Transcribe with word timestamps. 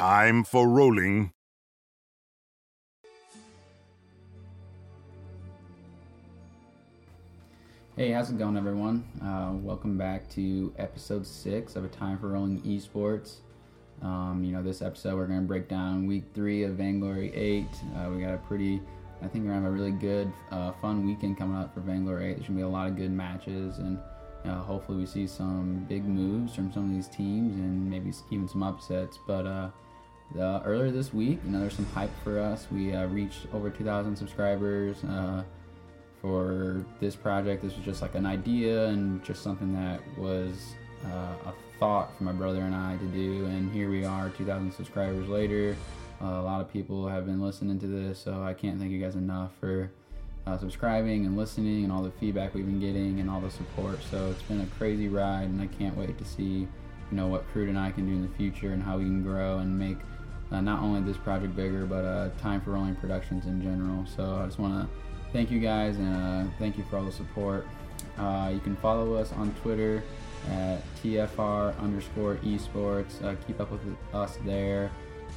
Time 0.00 0.44
for 0.44 0.66
rolling. 0.66 1.30
Hey, 7.96 8.12
how's 8.12 8.30
it 8.30 8.38
going, 8.38 8.56
everyone? 8.56 9.04
Uh, 9.22 9.50
welcome 9.56 9.98
back 9.98 10.26
to 10.30 10.72
episode 10.78 11.26
six 11.26 11.76
of 11.76 11.84
A 11.84 11.88
Time 11.88 12.18
for 12.18 12.28
Rolling 12.28 12.62
Esports. 12.62 13.40
Um, 14.00 14.42
you 14.42 14.52
know, 14.52 14.62
this 14.62 14.80
episode 14.80 15.16
we're 15.16 15.26
going 15.26 15.42
to 15.42 15.46
break 15.46 15.68
down 15.68 16.06
week 16.06 16.24
three 16.32 16.62
of 16.62 16.76
Vainglory 16.76 17.30
8. 17.34 17.66
Uh, 17.66 18.08
we 18.08 18.22
got 18.22 18.32
a 18.32 18.38
pretty, 18.38 18.80
I 19.20 19.28
think 19.28 19.44
we're 19.44 19.50
going 19.50 19.64
to 19.64 19.64
have 19.64 19.64
a 19.64 19.70
really 19.70 19.90
good, 19.90 20.32
uh, 20.50 20.72
fun 20.80 21.04
weekend 21.04 21.36
coming 21.36 21.58
up 21.58 21.74
for 21.74 21.80
Vainglory 21.80 22.30
8. 22.30 22.36
There's 22.36 22.46
going 22.46 22.46
to 22.46 22.54
be 22.54 22.62
a 22.62 22.68
lot 22.68 22.88
of 22.88 22.96
good 22.96 23.12
matches, 23.12 23.76
and 23.76 23.98
know, 24.44 24.54
hopefully 24.60 24.98
we 24.98 25.06
see 25.06 25.26
some 25.26 25.84
big 25.88 26.04
moves 26.04 26.54
from 26.54 26.72
some 26.72 26.84
of 26.88 26.90
these 26.90 27.08
teams 27.08 27.56
and 27.56 27.90
maybe 27.90 28.12
even 28.30 28.48
some 28.48 28.62
upsets. 28.62 29.18
But 29.26 29.46
uh, 29.46 29.70
earlier 30.38 30.90
this 30.90 31.12
week, 31.12 31.40
you 31.44 31.50
know, 31.50 31.60
there's 31.60 31.74
some 31.74 31.86
hype 31.86 32.10
for 32.22 32.38
us. 32.38 32.66
We 32.70 32.92
uh, 32.94 33.06
reached 33.06 33.46
over 33.52 33.70
2,000 33.70 34.16
subscribers 34.16 35.02
uh, 35.04 35.42
for 36.20 36.84
this 37.00 37.16
project. 37.16 37.62
This 37.62 37.74
was 37.74 37.84
just 37.84 38.02
like 38.02 38.14
an 38.14 38.26
idea 38.26 38.86
and 38.86 39.22
just 39.24 39.42
something 39.42 39.72
that 39.74 40.00
was 40.18 40.74
uh, 41.06 41.48
a 41.50 41.54
thought 41.78 42.16
for 42.16 42.24
my 42.24 42.32
brother 42.32 42.60
and 42.60 42.74
I 42.74 42.96
to 42.98 43.06
do. 43.06 43.46
And 43.46 43.72
here 43.72 43.90
we 43.90 44.04
are, 44.04 44.28
2,000 44.30 44.72
subscribers 44.72 45.28
later. 45.28 45.76
Uh, 46.22 46.26
a 46.26 46.42
lot 46.42 46.60
of 46.60 46.70
people 46.70 47.08
have 47.08 47.24
been 47.24 47.40
listening 47.40 47.78
to 47.80 47.86
this, 47.86 48.18
so 48.18 48.42
I 48.42 48.52
can't 48.52 48.78
thank 48.78 48.90
you 48.90 49.00
guys 49.00 49.16
enough 49.16 49.52
for 49.58 49.90
uh, 50.46 50.58
subscribing 50.58 51.24
and 51.24 51.36
listening 51.36 51.84
and 51.84 51.92
all 51.92 52.02
the 52.02 52.10
feedback 52.12 52.54
we've 52.54 52.66
been 52.66 52.80
getting 52.80 53.20
and 53.20 53.30
all 53.30 53.40
the 53.40 53.50
support. 53.50 53.98
So 54.10 54.30
it's 54.30 54.42
been 54.42 54.60
a 54.60 54.66
crazy 54.78 55.08
ride, 55.08 55.44
and 55.44 55.60
I 55.62 55.66
can't 55.66 55.96
wait 55.96 56.18
to 56.18 56.24
see, 56.24 56.60
you 56.60 56.68
know, 57.12 57.26
what 57.26 57.48
Crude 57.48 57.70
and 57.70 57.78
I 57.78 57.90
can 57.90 58.06
do 58.06 58.12
in 58.12 58.22
the 58.22 58.36
future 58.36 58.72
and 58.72 58.82
how 58.82 58.98
we 58.98 59.04
can 59.04 59.22
grow 59.22 59.58
and 59.58 59.78
make 59.78 59.96
uh, 60.52 60.60
not 60.60 60.80
only 60.80 61.00
this 61.00 61.16
project 61.16 61.54
bigger, 61.54 61.86
but 61.86 62.04
uh, 62.04 62.30
Time 62.40 62.60
for 62.60 62.72
Rolling 62.72 62.96
Productions 62.96 63.46
in 63.46 63.62
general. 63.62 64.04
So 64.16 64.40
I 64.42 64.46
just 64.46 64.58
want 64.58 64.82
to 64.82 65.32
thank 65.32 65.50
you 65.50 65.60
guys 65.60 65.96
and 65.96 66.16
uh, 66.48 66.50
thank 66.58 66.76
you 66.76 66.84
for 66.90 66.98
all 66.98 67.04
the 67.04 67.12
support. 67.12 67.66
Uh, 68.18 68.50
you 68.52 68.60
can 68.60 68.76
follow 68.76 69.14
us 69.14 69.32
on 69.32 69.54
Twitter 69.62 70.02
at 70.50 70.78
TFR 71.02 71.78
underscore 71.80 72.36
esports. 72.36 73.22
Uh, 73.22 73.34
keep 73.46 73.60
up 73.60 73.70
with 73.70 73.80
us 74.12 74.38
there. 74.44 74.90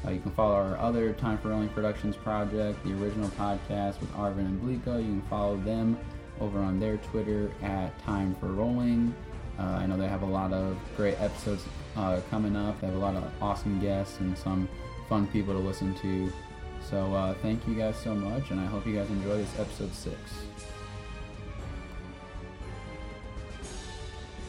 You 0.09 0.19
can 0.19 0.31
follow 0.31 0.55
our 0.55 0.77
other 0.77 1.13
Time 1.13 1.37
for 1.37 1.49
Rolling 1.49 1.69
Productions 1.69 2.17
project, 2.17 2.83
the 2.83 2.91
original 3.01 3.29
podcast 3.29 4.01
with 4.01 4.11
Arvin 4.15 4.39
and 4.39 4.61
Blico. 4.61 4.97
You 4.97 5.11
can 5.11 5.21
follow 5.29 5.55
them 5.57 5.97
over 6.41 6.59
on 6.59 6.77
their 6.77 6.97
Twitter 6.97 7.51
at 7.61 7.97
Time 7.99 8.35
for 8.35 8.47
Rolling. 8.47 9.15
Uh, 9.57 9.63
I 9.63 9.85
know 9.85 9.95
they 9.95 10.07
have 10.07 10.23
a 10.23 10.27
lot 10.27 10.51
of 10.51 10.77
great 10.97 11.19
episodes 11.21 11.63
uh, 11.95 12.19
coming 12.29 12.55
up. 12.55 12.81
They 12.81 12.87
have 12.87 12.95
a 12.95 12.99
lot 12.99 13.15
of 13.15 13.23
awesome 13.41 13.79
guests 13.79 14.19
and 14.19 14.37
some 14.37 14.67
fun 15.13 15.27
people 15.27 15.53
to 15.53 15.59
listen 15.59 15.93
to. 15.93 16.33
So 16.89 17.13
uh, 17.13 17.35
thank 17.43 17.67
you 17.67 17.75
guys 17.75 17.95
so 17.95 18.15
much, 18.15 18.49
and 18.49 18.59
I 18.59 18.65
hope 18.65 18.87
you 18.87 18.95
guys 18.95 19.07
enjoy 19.09 19.37
this 19.37 19.59
episode 19.59 19.93
six. 19.93 20.17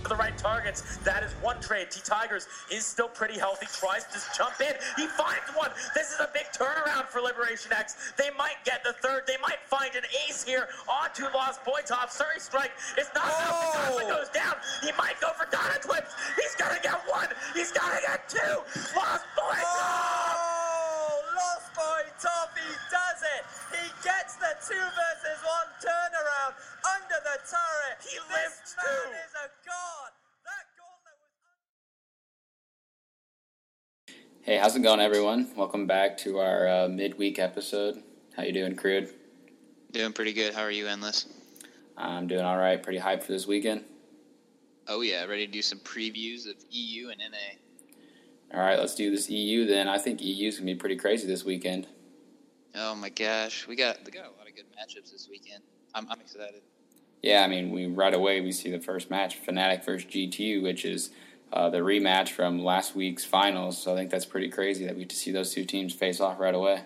the 0.09 0.17
right 0.17 0.37
targets. 0.37 0.99
That 0.99 1.23
is 1.23 1.33
one 1.41 1.61
trade. 1.61 1.91
T 1.91 2.01
Tigers 2.05 2.47
is 2.71 2.85
still 2.85 3.09
pretty 3.09 3.39
healthy. 3.39 3.67
Tries 3.67 4.05
to 4.05 4.21
jump 4.37 4.61
in. 4.61 4.75
He 4.97 5.07
finds 5.07 5.49
one. 5.57 5.71
This 5.95 6.13
is 6.13 6.21
a 6.21 6.29
big 6.33 6.47
turnaround 6.53 7.07
for 7.07 7.21
Liberation 7.21 7.73
X. 7.73 8.13
They 8.17 8.31
might 8.39 8.63
get 8.65 8.85
the 8.85 8.93
third. 8.93 9.23
They 9.27 9.37
might 9.43 9.61
find 9.67 9.95
an 9.95 10.05
ace 10.29 10.45
here 10.45 10.69
onto 10.89 11.25
Lost 11.35 11.65
Boy 11.65 11.81
Top. 11.87 12.11
Surrey 12.11 12.39
Strike 12.39 12.73
is 12.99 13.09
not 13.15 13.27
enough. 13.27 13.97
The 13.99 14.05
goes 14.07 14.29
down. 14.29 14.55
He 14.83 14.91
might 14.99 15.21
go 15.21 15.29
for 15.39 15.51
Donna 15.51 15.79
Twips. 15.81 16.15
He's 16.37 16.55
gonna 16.55 16.81
get 16.83 17.01
one. 17.09 17.29
He's 17.55 17.73
gonna 17.73 18.01
get 18.07 18.29
two. 18.29 18.61
Lost 18.95 19.25
Boy 19.35 19.59
Top. 19.59 19.65
Oh, 19.65 20.24
Lost 22.15 22.23
Boy 22.23 22.29
Top, 22.29 22.51
he 22.55 22.75
does 22.91 23.23
it. 23.23 23.45
He 23.71 23.89
gets 24.03 24.37
the 24.37 24.55
two 24.67 24.75
versus 24.75 25.41
one 25.45 25.69
turnaround 25.81 26.55
under 26.97 27.19
the 27.23 27.39
turret. 27.49 27.99
He 28.03 28.17
this 28.17 28.31
lives 28.31 28.77
man 28.77 28.87
too. 28.87 29.11
is 29.11 29.35
a 29.35 29.49
god. 29.67 30.11
That 30.45 30.65
gauntlet 30.79 31.17
was. 34.09 34.17
Hey, 34.43 34.57
how's 34.59 34.77
it 34.77 34.83
going, 34.83 35.01
everyone? 35.01 35.51
Welcome 35.57 35.87
back 35.87 36.17
to 36.19 36.39
our 36.39 36.69
uh, 36.69 36.89
midweek 36.89 37.39
episode. 37.39 38.03
How 38.37 38.43
you 38.43 38.53
doing, 38.53 38.77
Crude? 38.77 39.11
Doing 39.93 40.13
pretty 40.13 40.33
good. 40.33 40.55
How 40.55 40.63
are 40.63 40.71
you, 40.71 40.87
Endless? 40.87 41.27
I'm 41.97 42.27
doing 42.27 42.43
all 42.45 42.59
right. 42.59 42.83
Pretty 42.83 42.99
hyped 42.99 43.23
for 43.23 43.33
this 43.33 43.47
weekend. 43.47 43.85
Oh 44.89 45.01
yeah, 45.01 45.25
ready 45.25 45.47
to 45.47 45.53
do 45.53 45.63
some 45.63 45.79
previews 45.79 46.49
of 46.49 46.57
EU 46.71 47.09
and 47.09 47.19
NA. 47.21 47.59
All 48.53 48.61
right, 48.61 48.79
let's 48.79 48.95
do 48.95 49.11
this 49.11 49.31
EU 49.31 49.67
then. 49.67 49.89
I 49.89 49.99
think 49.99 50.21
EU's 50.21 50.59
gonna 50.59 50.67
be 50.67 50.75
pretty 50.75 50.97
crazy 50.97 51.27
this 51.27 51.45
weekend. 51.45 51.87
Oh 52.77 52.95
my 52.95 53.09
gosh, 53.09 53.67
we 53.69 53.77
got 53.77 53.99
we 54.05 54.11
got 54.11 54.25
a 54.25 54.37
lot 54.37 54.49
of 54.49 54.55
good 54.55 54.67
matchups 54.73 55.13
this 55.13 55.29
weekend. 55.31 55.63
I'm, 55.95 56.09
I'm 56.11 56.21
excited. 56.21 56.63
Yeah, 57.23 57.43
I 57.45 57.47
mean, 57.47 57.71
we 57.71 57.87
right 57.87 58.13
away 58.13 58.41
we 58.41 58.53
see 58.53 58.71
the 58.71 58.81
first 58.81 59.11
match, 59.11 59.41
Fnatic 59.45 59.85
versus 59.85 60.11
G2, 60.11 60.63
which 60.63 60.85
is 60.85 61.11
uh, 61.53 61.71
the 61.71 61.79
rematch 61.79 62.31
from 62.31 62.59
last 62.59 62.97
week's 62.97 63.25
finals. 63.25 63.79
So 63.79 63.93
I 63.93 63.97
think 63.97 64.11
that's 64.11 64.27
pretty 64.27 64.49
crazy 64.49 64.85
that 64.87 64.95
we 64.95 65.03
get 65.03 65.11
to 65.11 65.17
see 65.17 65.31
those 65.31 65.55
two 65.55 65.65
teams 65.65 65.95
face 65.95 66.21
off 66.21 66.41
right 66.41 66.55
away. 66.55 66.83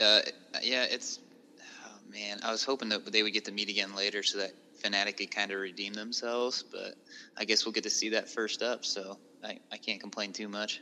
Uh, 0.00 0.20
yeah, 0.62 0.84
it's 0.84 1.20
oh 1.60 2.10
man. 2.10 2.40
I 2.42 2.50
was 2.50 2.64
hoping 2.64 2.88
that 2.88 3.12
they 3.12 3.22
would 3.22 3.34
get 3.34 3.44
to 3.44 3.52
meet 3.52 3.68
again 3.68 3.94
later 3.94 4.22
so 4.22 4.38
that 4.38 4.52
Fnatic 4.82 5.18
could 5.18 5.30
kind 5.30 5.50
of 5.50 5.60
redeem 5.60 5.92
themselves, 5.92 6.62
but 6.62 6.94
I 7.36 7.44
guess 7.44 7.66
we'll 7.66 7.72
get 7.72 7.84
to 7.84 7.90
see 7.90 8.08
that 8.10 8.28
first 8.30 8.62
up. 8.62 8.84
So 8.84 9.18
I, 9.44 9.58
I 9.70 9.76
can't 9.76 10.00
complain 10.00 10.32
too 10.32 10.48
much. 10.48 10.80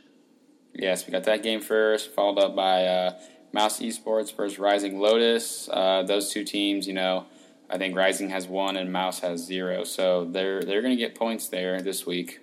Yes, 0.73 1.05
we 1.05 1.11
got 1.11 1.23
that 1.25 1.43
game 1.43 1.61
first, 1.61 2.11
followed 2.11 2.39
up 2.39 2.55
by 2.55 2.85
uh, 2.85 3.19
Mouse 3.55 3.79
Esports 3.79 4.35
versus 4.35 4.59
Rising 4.59 4.99
Lotus. 4.99 5.69
Uh, 5.71 6.03
those 6.03 6.29
two 6.29 6.43
teams, 6.43 6.85
you 6.87 6.93
know, 6.93 7.25
I 7.69 7.77
think 7.77 7.95
Rising 7.95 8.29
has 8.29 8.47
one 8.47 8.75
and 8.75 8.91
Mouse 8.91 9.21
has 9.21 9.39
zero, 9.43 9.85
so 9.85 10.25
they're 10.25 10.61
they're 10.61 10.81
going 10.81 10.95
to 10.95 11.01
get 11.01 11.15
points 11.15 11.47
there 11.47 11.81
this 11.81 12.05
week. 12.05 12.41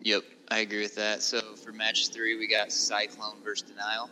Yep, 0.00 0.24
I 0.48 0.58
agree 0.58 0.82
with 0.82 0.96
that. 0.96 1.22
So 1.22 1.40
for 1.54 1.72
match 1.72 2.08
three, 2.08 2.36
we 2.36 2.48
got 2.48 2.72
Cyclone 2.72 3.36
versus 3.44 3.70
Denial. 3.70 4.10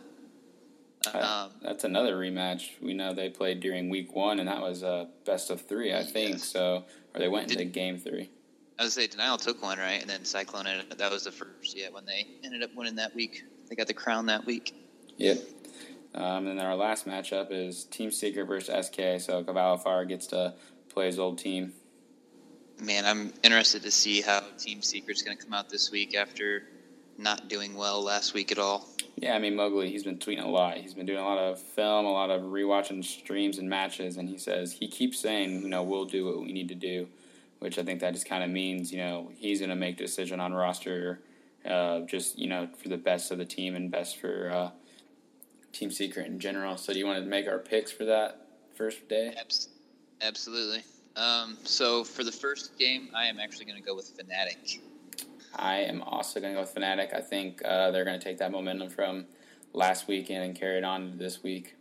Uh, 1.13 1.17
Um, 1.19 1.51
that's 1.61 1.83
another 1.83 2.15
rematch. 2.15 2.69
We 2.81 2.93
know 2.93 3.13
they 3.13 3.29
played 3.29 3.59
during 3.59 3.89
week 3.89 4.15
one, 4.15 4.39
and 4.39 4.47
that 4.47 4.61
was 4.61 4.81
a 4.81 5.09
best 5.25 5.49
of 5.49 5.59
three, 5.61 5.93
I 5.93 6.03
think. 6.03 6.35
Yes. 6.35 6.45
So, 6.45 6.85
or 7.13 7.19
they 7.19 7.27
went 7.27 7.51
into 7.51 7.65
game 7.65 7.97
three. 7.97 8.31
I 8.79 8.83
was 8.83 8.93
say 8.93 9.07
Denial 9.07 9.37
took 9.37 9.61
one 9.61 9.77
right, 9.77 10.01
and 10.01 10.09
then 10.09 10.23
Cyclone 10.23 10.67
ended, 10.67 10.97
that 10.97 11.11
was 11.11 11.25
the 11.25 11.31
first. 11.33 11.77
Yeah, 11.77 11.89
when 11.91 12.05
they 12.05 12.25
ended 12.45 12.63
up 12.63 12.73
winning 12.75 12.95
that 12.95 13.13
week, 13.13 13.43
they 13.67 13.75
got 13.75 13.87
the 13.87 13.93
crown 13.93 14.25
that 14.27 14.45
week. 14.45 14.73
Yep. 15.17 15.37
Um, 16.15 16.47
and 16.47 16.59
then 16.59 16.65
our 16.65 16.75
last 16.75 17.07
matchup 17.07 17.47
is 17.51 17.85
Team 17.85 18.11
Secret 18.11 18.45
versus 18.45 18.87
SK. 18.87 19.19
So 19.19 19.43
Cavalifar 19.43 20.07
gets 20.07 20.27
to 20.27 20.53
play 20.89 21.07
his 21.07 21.19
old 21.19 21.39
team. 21.39 21.73
Man, 22.79 23.05
I'm 23.05 23.33
interested 23.43 23.83
to 23.83 23.91
see 23.91 24.21
how 24.21 24.41
Team 24.57 24.81
Secret's 24.81 25.21
going 25.21 25.37
to 25.37 25.43
come 25.43 25.53
out 25.53 25.69
this 25.69 25.91
week 25.91 26.15
after 26.15 26.63
not 27.17 27.47
doing 27.47 27.75
well 27.75 28.03
last 28.03 28.33
week 28.33 28.51
at 28.51 28.57
all. 28.57 28.87
Yeah, 29.15 29.35
I 29.35 29.39
mean 29.39 29.55
Mowgli, 29.55 29.89
he's 29.89 30.03
been 30.03 30.17
tweeting 30.17 30.43
a 30.43 30.47
lot. 30.47 30.77
He's 30.77 30.93
been 30.93 31.05
doing 31.05 31.19
a 31.19 31.23
lot 31.23 31.37
of 31.37 31.59
film, 31.59 32.05
a 32.05 32.11
lot 32.11 32.29
of 32.29 32.41
rewatching 32.41 33.03
streams 33.03 33.59
and 33.59 33.69
matches, 33.69 34.17
and 34.17 34.27
he 34.27 34.37
says 34.37 34.73
he 34.73 34.87
keeps 34.87 35.19
saying, 35.19 35.61
you 35.61 35.69
know, 35.69 35.83
we'll 35.83 36.05
do 36.05 36.25
what 36.25 36.41
we 36.41 36.51
need 36.51 36.67
to 36.69 36.75
do, 36.75 37.07
which 37.59 37.77
I 37.77 37.83
think 37.83 37.99
that 38.01 38.13
just 38.13 38.27
kind 38.27 38.43
of 38.43 38.49
means, 38.49 38.91
you 38.91 38.97
know, 38.97 39.31
he's 39.35 39.59
going 39.59 39.69
to 39.69 39.75
make 39.75 39.99
a 39.99 40.03
decision 40.03 40.39
on 40.39 40.53
roster, 40.53 41.19
uh, 41.63 42.01
just 42.01 42.39
you 42.39 42.49
know, 42.49 42.67
for 42.81 42.89
the 42.89 42.97
best 42.97 43.31
of 43.31 43.37
the 43.37 43.45
team 43.45 43.75
and 43.75 43.91
best 43.91 44.17
for 44.19 44.51
uh, 44.51 44.69
Team 45.73 45.91
Secret 45.91 46.27
in 46.27 46.39
general. 46.39 46.77
So, 46.77 46.93
do 46.93 46.99
you 46.99 47.05
want 47.05 47.19
to 47.21 47.25
make 47.29 47.47
our 47.47 47.59
picks 47.59 47.91
for 47.91 48.05
that 48.05 48.47
first 48.75 49.07
day? 49.09 49.35
Absolutely. 50.21 50.83
Um, 51.15 51.57
so 51.63 52.03
for 52.03 52.23
the 52.23 52.31
first 52.31 52.77
game, 52.77 53.09
I 53.13 53.25
am 53.25 53.39
actually 53.39 53.65
going 53.65 53.77
to 53.77 53.83
go 53.83 53.95
with 53.95 54.17
Fnatic. 54.17 54.79
I 55.55 55.77
am 55.77 56.01
also 56.01 56.39
going 56.39 56.53
to 56.53 56.57
go 56.57 56.61
with 56.61 56.73
Fnatic. 56.73 57.13
I 57.15 57.21
think 57.21 57.61
uh, 57.63 57.91
they're 57.91 58.05
going 58.05 58.19
to 58.19 58.23
take 58.23 58.39
that 58.39 58.51
momentum 58.51 58.89
from 58.89 59.25
last 59.73 60.07
weekend 60.07 60.43
and 60.43 60.55
carry 60.55 60.77
it 60.77 60.83
on 60.83 61.17
this 61.17 61.43
week. 61.43 61.75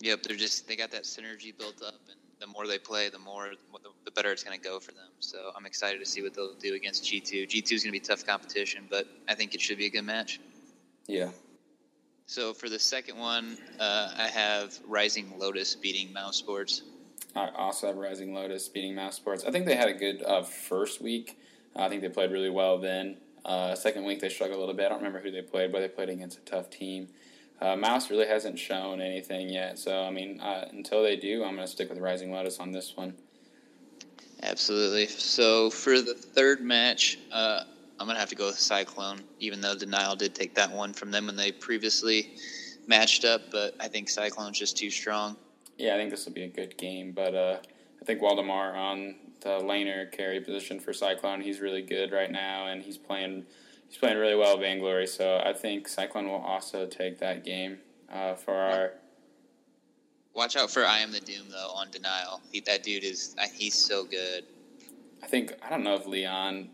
Yep, 0.00 0.22
they're 0.22 0.36
just 0.36 0.66
they 0.66 0.76
got 0.76 0.90
that 0.90 1.04
synergy 1.04 1.56
built 1.56 1.82
up, 1.82 1.94
and 2.08 2.18
the 2.40 2.46
more 2.46 2.66
they 2.66 2.78
play, 2.78 3.08
the 3.08 3.18
more 3.18 3.50
the, 3.72 3.90
the 4.04 4.10
better 4.10 4.32
it's 4.32 4.42
going 4.42 4.58
to 4.58 4.62
go 4.62 4.78
for 4.80 4.92
them. 4.92 5.10
So 5.20 5.50
I'm 5.56 5.66
excited 5.66 5.98
to 5.98 6.06
see 6.06 6.22
what 6.22 6.34
they'll 6.34 6.54
do 6.54 6.74
against 6.74 7.04
G2. 7.04 7.48
G2 7.48 7.72
is 7.72 7.84
going 7.84 7.92
to 7.92 7.92
be 7.92 8.00
tough 8.00 8.26
competition, 8.26 8.86
but 8.90 9.06
I 9.28 9.34
think 9.34 9.54
it 9.54 9.60
should 9.60 9.78
be 9.78 9.86
a 9.86 9.90
good 9.90 10.04
match. 10.04 10.40
Yeah. 11.06 11.30
So 12.26 12.54
for 12.54 12.68
the 12.68 12.78
second 12.78 13.18
one, 13.18 13.58
uh, 13.78 14.12
I 14.16 14.28
have 14.28 14.78
Rising 14.86 15.38
Lotus 15.38 15.74
beating 15.74 16.12
Mouse 16.12 16.36
Sports. 16.36 16.82
I 17.36 17.48
also 17.56 17.88
have 17.88 17.96
Rising 17.96 18.32
Lotus 18.32 18.68
beating 18.68 18.94
Mouse 18.94 19.16
Sports. 19.16 19.44
I 19.44 19.50
think 19.50 19.66
they 19.66 19.76
had 19.76 19.88
a 19.88 19.94
good 19.94 20.22
uh, 20.22 20.42
first 20.42 21.02
week. 21.02 21.38
I 21.76 21.88
think 21.88 22.02
they 22.02 22.08
played 22.08 22.30
really 22.30 22.50
well 22.50 22.78
then. 22.78 23.16
Uh, 23.44 23.74
second 23.74 24.04
week 24.04 24.20
they 24.20 24.28
struggled 24.28 24.56
a 24.56 24.60
little 24.60 24.74
bit. 24.74 24.86
I 24.86 24.88
don't 24.88 24.98
remember 24.98 25.20
who 25.20 25.30
they 25.30 25.42
played, 25.42 25.70
but 25.70 25.80
they 25.80 25.88
played 25.88 26.08
against 26.08 26.38
a 26.38 26.42
tough 26.42 26.70
team. 26.70 27.08
Uh, 27.60 27.76
Mouse 27.76 28.10
really 28.10 28.26
hasn't 28.26 28.58
shown 28.58 29.00
anything 29.00 29.48
yet, 29.48 29.78
so 29.78 30.02
I 30.02 30.10
mean, 30.10 30.40
uh, 30.40 30.68
until 30.72 31.02
they 31.02 31.16
do, 31.16 31.44
I'm 31.44 31.54
going 31.54 31.66
to 31.66 31.72
stick 31.72 31.88
with 31.88 31.98
Rising 31.98 32.32
Lotus 32.32 32.58
on 32.58 32.72
this 32.72 32.96
one. 32.96 33.14
Absolutely. 34.42 35.06
So 35.06 35.70
for 35.70 36.00
the 36.00 36.14
third 36.14 36.60
match, 36.60 37.18
uh, 37.32 37.64
I'm 38.04 38.08
gonna 38.08 38.20
have 38.20 38.28
to 38.28 38.34
go 38.34 38.48
with 38.48 38.58
Cyclone, 38.58 39.22
even 39.40 39.62
though 39.62 39.74
Denial 39.74 40.14
did 40.14 40.34
take 40.34 40.54
that 40.56 40.70
one 40.70 40.92
from 40.92 41.10
them 41.10 41.24
when 41.24 41.36
they 41.36 41.50
previously 41.50 42.34
matched 42.86 43.24
up. 43.24 43.50
But 43.50 43.74
I 43.80 43.88
think 43.88 44.10
Cyclone's 44.10 44.58
just 44.58 44.76
too 44.76 44.90
strong. 44.90 45.38
Yeah, 45.78 45.94
I 45.94 45.96
think 45.96 46.10
this 46.10 46.26
will 46.26 46.34
be 46.34 46.42
a 46.42 46.48
good 46.48 46.76
game, 46.76 47.12
but 47.12 47.34
uh, 47.34 47.56
I 48.02 48.04
think 48.04 48.20
Waldemar 48.20 48.76
on 48.76 49.14
the 49.40 49.58
laner 49.60 50.12
carry 50.12 50.38
position 50.38 50.80
for 50.80 50.92
Cyclone, 50.92 51.40
he's 51.40 51.60
really 51.60 51.80
good 51.80 52.12
right 52.12 52.30
now, 52.30 52.66
and 52.66 52.82
he's 52.82 52.98
playing 52.98 53.46
he's 53.88 53.96
playing 53.96 54.18
really 54.18 54.36
well 54.36 54.58
Vainglory. 54.58 55.06
So 55.06 55.42
I 55.42 55.54
think 55.54 55.88
Cyclone 55.88 56.28
will 56.28 56.42
also 56.42 56.84
take 56.84 57.20
that 57.20 57.42
game 57.42 57.78
uh, 58.12 58.34
for 58.34 58.54
our. 58.54 58.92
Watch 60.34 60.56
out 60.56 60.70
for 60.70 60.84
I 60.84 60.98
am 60.98 61.10
the 61.10 61.20
Doom 61.20 61.46
though 61.50 61.70
on 61.74 61.90
Denial. 61.90 62.42
He, 62.52 62.60
that 62.60 62.82
dude 62.82 63.02
is 63.02 63.34
he's 63.54 63.74
so 63.74 64.04
good. 64.04 64.44
I 65.22 65.26
think 65.26 65.54
I 65.62 65.70
don't 65.70 65.82
know 65.82 65.94
if 65.94 66.06
Leon 66.06 66.68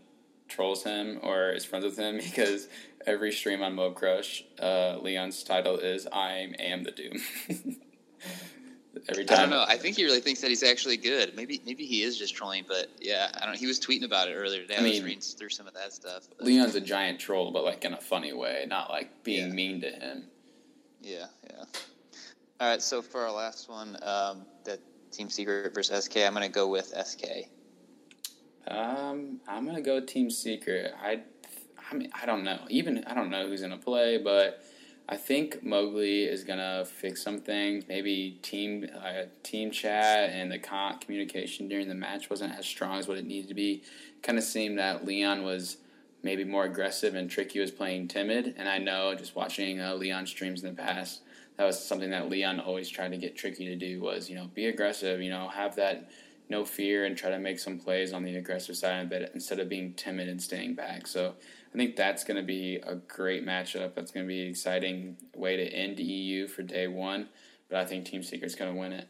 trolls 0.51 0.83
him 0.83 1.19
or 1.23 1.51
is 1.51 1.65
friends 1.65 1.85
with 1.85 1.97
him 1.97 2.17
because 2.23 2.67
every 3.05 3.31
stream 3.31 3.61
on 3.63 3.75
Mobcrush, 3.75 4.43
uh, 4.61 4.99
Leon's 5.01 5.43
title 5.43 5.77
is 5.77 6.07
"I 6.11 6.53
am 6.59 6.83
the 6.83 6.91
Doom." 6.91 7.17
every 9.09 9.25
time. 9.25 9.37
I 9.37 9.41
don't 9.41 9.49
know. 9.49 9.65
I 9.67 9.77
think 9.77 9.95
he 9.95 10.03
really 10.03 10.19
thinks 10.19 10.41
that 10.41 10.49
he's 10.49 10.63
actually 10.63 10.97
good. 10.97 11.35
Maybe 11.35 11.61
maybe 11.65 11.85
he 11.85 12.03
is 12.03 12.17
just 12.17 12.35
trolling, 12.35 12.65
but 12.67 12.87
yeah, 12.99 13.29
I 13.41 13.45
don't. 13.45 13.55
He 13.55 13.67
was 13.67 13.79
tweeting 13.79 14.03
about 14.03 14.27
it 14.27 14.33
earlier 14.33 14.61
today. 14.61 14.75
I, 14.75 14.79
I 14.79 14.83
mean, 14.83 14.93
was 14.93 15.03
reading 15.03 15.21
through 15.21 15.49
some 15.49 15.67
of 15.67 15.73
that 15.73 15.93
stuff. 15.93 16.27
But. 16.37 16.45
Leon's 16.45 16.75
a 16.75 16.81
giant 16.81 17.19
troll, 17.19 17.51
but 17.51 17.63
like 17.63 17.83
in 17.85 17.93
a 17.93 18.01
funny 18.01 18.33
way, 18.33 18.65
not 18.67 18.89
like 18.89 19.23
being 19.23 19.47
yeah. 19.47 19.53
mean 19.53 19.81
to 19.81 19.89
him. 19.89 20.25
Yeah, 21.01 21.25
yeah. 21.49 21.63
All 22.59 22.69
right, 22.69 22.81
so 22.81 23.01
for 23.01 23.21
our 23.21 23.31
last 23.31 23.69
one, 23.69 23.97
um, 24.03 24.45
the 24.65 24.79
Team 25.11 25.29
Secret 25.29 25.73
versus 25.73 26.05
SK, 26.05 26.17
I'm 26.17 26.33
going 26.33 26.45
to 26.45 26.51
go 26.51 26.67
with 26.67 26.93
SK. 27.05 27.49
Um, 28.67 29.39
I'm 29.47 29.65
to 29.75 29.81
go 29.81 29.99
Team 29.99 30.29
Secret. 30.29 30.93
I, 31.01 31.21
I 31.91 31.95
mean, 31.95 32.09
I 32.13 32.25
don't 32.25 32.43
know. 32.43 32.59
Even 32.69 33.03
I 33.05 33.13
don't 33.13 33.29
know 33.29 33.47
who's 33.47 33.61
to 33.61 33.77
play, 33.77 34.17
but 34.17 34.63
I 35.09 35.17
think 35.17 35.63
Mowgli 35.63 36.23
is 36.23 36.43
gonna 36.43 36.85
fix 36.85 37.21
some 37.21 37.39
things. 37.39 37.83
Maybe 37.87 38.39
team 38.41 38.87
uh, 38.95 39.23
team 39.43 39.71
chat 39.71 40.29
and 40.29 40.51
the 40.51 40.59
con- 40.59 40.99
communication 40.99 41.67
during 41.67 41.89
the 41.89 41.95
match 41.95 42.29
wasn't 42.29 42.57
as 42.57 42.65
strong 42.65 42.97
as 42.97 43.07
what 43.07 43.17
it 43.17 43.25
needed 43.25 43.49
to 43.49 43.53
be. 43.53 43.83
Kind 44.23 44.37
of 44.37 44.43
seemed 44.43 44.79
that 44.79 45.05
Leon 45.05 45.43
was 45.43 45.77
maybe 46.23 46.43
more 46.43 46.65
aggressive 46.65 47.15
and 47.15 47.29
Tricky 47.29 47.59
was 47.59 47.71
playing 47.71 48.07
timid. 48.07 48.53
And 48.57 48.69
I 48.69 48.77
know 48.77 49.13
just 49.15 49.35
watching 49.35 49.81
uh, 49.81 49.95
Leon 49.95 50.27
streams 50.27 50.63
in 50.63 50.75
the 50.75 50.81
past, 50.81 51.21
that 51.57 51.65
was 51.65 51.83
something 51.83 52.11
that 52.11 52.29
Leon 52.29 52.59
always 52.59 52.87
tried 52.87 53.11
to 53.11 53.17
get 53.17 53.35
Tricky 53.35 53.65
to 53.65 53.75
do 53.75 53.99
was 53.99 54.29
you 54.29 54.35
know 54.35 54.49
be 54.53 54.67
aggressive, 54.67 55.21
you 55.21 55.29
know 55.29 55.49
have 55.49 55.75
that 55.75 56.09
no 56.51 56.63
fear 56.63 57.05
and 57.05 57.17
try 57.17 57.31
to 57.31 57.39
make 57.39 57.57
some 57.57 57.79
plays 57.79 58.13
on 58.13 58.23
the 58.23 58.35
aggressive 58.35 58.77
side 58.77 59.05
of 59.05 59.11
it 59.11 59.31
instead 59.33 59.59
of 59.59 59.67
being 59.69 59.93
timid 59.93 60.29
and 60.29 60.39
staying 60.39 60.75
back. 60.75 61.07
So 61.07 61.33
I 61.73 61.77
think 61.77 61.95
that's 61.95 62.23
going 62.23 62.37
to 62.37 62.43
be 62.43 62.75
a 62.75 62.95
great 62.95 63.45
matchup. 63.45 63.95
That's 63.95 64.11
going 64.11 64.25
to 64.25 64.27
be 64.27 64.43
an 64.43 64.49
exciting 64.49 65.17
way 65.35 65.55
to 65.55 65.63
end 65.63 65.99
EU 65.99 66.47
for 66.47 66.61
day 66.61 66.87
one. 66.87 67.29
But 67.69 67.79
I 67.79 67.85
think 67.85 68.05
Team 68.05 68.21
Secret's 68.21 68.53
going 68.53 68.71
to 68.71 68.79
win 68.79 68.91
it. 68.91 69.07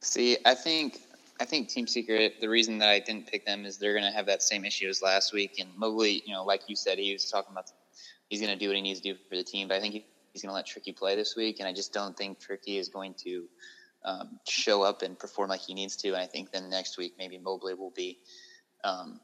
See, 0.00 0.38
I 0.46 0.54
think 0.54 1.00
I 1.40 1.44
think 1.44 1.68
Team 1.68 1.86
Secret. 1.86 2.40
The 2.40 2.48
reason 2.48 2.78
that 2.78 2.88
I 2.88 3.00
didn't 3.00 3.26
pick 3.26 3.44
them 3.44 3.66
is 3.66 3.76
they're 3.76 3.92
going 3.92 4.04
to 4.04 4.16
have 4.16 4.26
that 4.26 4.42
same 4.42 4.64
issue 4.64 4.88
as 4.88 5.02
last 5.02 5.32
week. 5.32 5.58
And 5.58 5.68
Mowgli, 5.76 6.22
you 6.24 6.32
know, 6.32 6.44
like 6.44 6.62
you 6.68 6.76
said, 6.76 6.98
he 6.98 7.12
was 7.12 7.28
talking 7.28 7.52
about 7.52 7.72
he's 8.28 8.40
going 8.40 8.52
to 8.52 8.58
do 8.58 8.68
what 8.68 8.76
he 8.76 8.82
needs 8.82 9.00
to 9.00 9.12
do 9.12 9.18
for 9.28 9.36
the 9.36 9.42
team. 9.42 9.66
But 9.66 9.78
I 9.78 9.80
think 9.80 9.94
he's 10.32 10.42
going 10.42 10.50
to 10.50 10.54
let 10.54 10.66
Tricky 10.66 10.92
play 10.92 11.16
this 11.16 11.34
week, 11.36 11.58
and 11.58 11.68
I 11.68 11.72
just 11.72 11.92
don't 11.92 12.16
think 12.16 12.38
Tricky 12.38 12.78
is 12.78 12.88
going 12.88 13.14
to 13.24 13.46
um, 14.04 14.40
show 14.48 14.82
up 14.82 15.02
and 15.02 15.18
perform 15.18 15.50
like 15.50 15.60
he 15.60 15.74
needs 15.74 15.96
to. 15.96 16.08
And 16.08 16.18
I 16.18 16.26
think 16.26 16.52
then 16.52 16.70
next 16.70 16.98
week 16.98 17.14
maybe 17.18 17.38
Mowgli 17.38 17.74
will 17.74 17.92
be 17.94 18.18
um, 18.84 19.20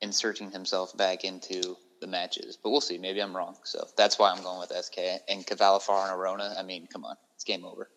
inserting 0.00 0.50
himself 0.50 0.96
back 0.96 1.24
into 1.24 1.76
the 2.00 2.06
matches. 2.06 2.56
But 2.62 2.70
we'll 2.70 2.80
see. 2.80 2.98
Maybe 2.98 3.20
I'm 3.20 3.36
wrong. 3.36 3.56
So 3.64 3.86
that's 3.96 4.18
why 4.18 4.30
I'm 4.30 4.42
going 4.42 4.60
with 4.60 4.70
SK 4.70 4.98
and 5.28 5.46
Cavalifar 5.46 6.10
and 6.10 6.18
Arona. 6.18 6.54
I 6.58 6.62
mean, 6.62 6.86
come 6.86 7.04
on, 7.04 7.16
it's 7.34 7.44
game 7.44 7.64
over. 7.64 7.88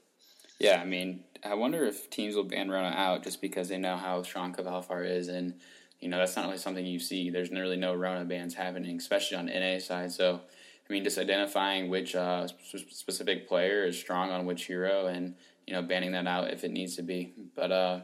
Yeah, 0.59 0.79
I 0.79 0.85
mean, 0.85 1.23
I 1.43 1.55
wonder 1.55 1.85
if 1.85 2.09
teams 2.11 2.35
will 2.35 2.43
ban 2.43 2.69
Rona 2.69 2.89
out 2.95 3.23
just 3.23 3.41
because 3.41 3.67
they 3.67 3.79
know 3.79 3.97
how 3.97 4.21
strong 4.21 4.53
Cavalifar 4.53 5.09
is, 5.09 5.27
and 5.27 5.55
you 5.99 6.07
know 6.07 6.19
that's 6.19 6.35
not 6.35 6.45
really 6.45 6.59
something 6.59 6.85
you 6.85 6.99
see. 6.99 7.31
There's 7.31 7.49
really 7.49 7.77
no 7.77 7.95
Rona 7.95 8.25
bans 8.25 8.53
happening, 8.53 8.95
especially 8.97 9.37
on 9.37 9.47
NA 9.47 9.79
side. 9.79 10.11
So, 10.11 10.41
I 10.87 10.93
mean, 10.93 11.03
just 11.03 11.17
identifying 11.17 11.89
which 11.89 12.15
uh, 12.15 12.47
specific 12.91 13.47
player 13.47 13.85
is 13.85 13.97
strong 13.97 14.29
on 14.29 14.45
which 14.45 14.65
hero, 14.65 15.07
and 15.07 15.33
you 15.67 15.73
know, 15.73 15.81
banning 15.81 16.11
that 16.13 16.27
out 16.27 16.51
if 16.51 16.63
it 16.63 16.71
needs 16.71 16.95
to 16.95 17.03
be. 17.03 17.33
But 17.55 17.71
uh, 17.71 17.99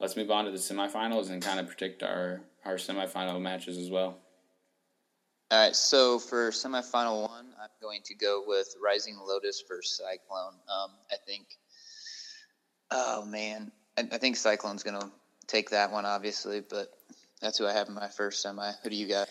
let's 0.00 0.16
move 0.16 0.30
on 0.30 0.44
to 0.44 0.50
the 0.50 0.58
semifinals 0.58 1.30
and 1.30 1.42
kind 1.42 1.60
of 1.60 1.66
predict 1.66 2.02
our 2.02 2.42
our 2.64 2.74
semifinal 2.74 3.40
matches 3.40 3.78
as 3.78 3.90
well. 3.90 4.18
All 5.50 5.58
right, 5.58 5.76
so 5.76 6.18
for 6.18 6.50
semifinal 6.50 7.28
one, 7.28 7.46
I'm 7.60 7.68
going 7.82 8.00
to 8.04 8.14
go 8.14 8.42
with 8.46 8.74
Rising 8.82 9.18
Lotus 9.18 9.62
versus 9.68 9.98
Cyclone. 9.98 10.54
Um, 10.54 10.92
I 11.10 11.16
think, 11.26 11.58
oh 12.90 13.26
man, 13.26 13.70
I, 13.98 14.08
I 14.12 14.18
think 14.18 14.36
Cyclone's 14.36 14.82
going 14.82 14.98
to 14.98 15.10
take 15.46 15.68
that 15.70 15.92
one, 15.92 16.06
obviously, 16.06 16.62
but 16.62 16.88
that's 17.42 17.58
who 17.58 17.66
I 17.66 17.72
have 17.72 17.88
in 17.88 17.94
my 17.94 18.08
first 18.08 18.40
semi. 18.40 18.72
Who 18.82 18.88
do 18.88 18.96
you 18.96 19.06
got? 19.06 19.28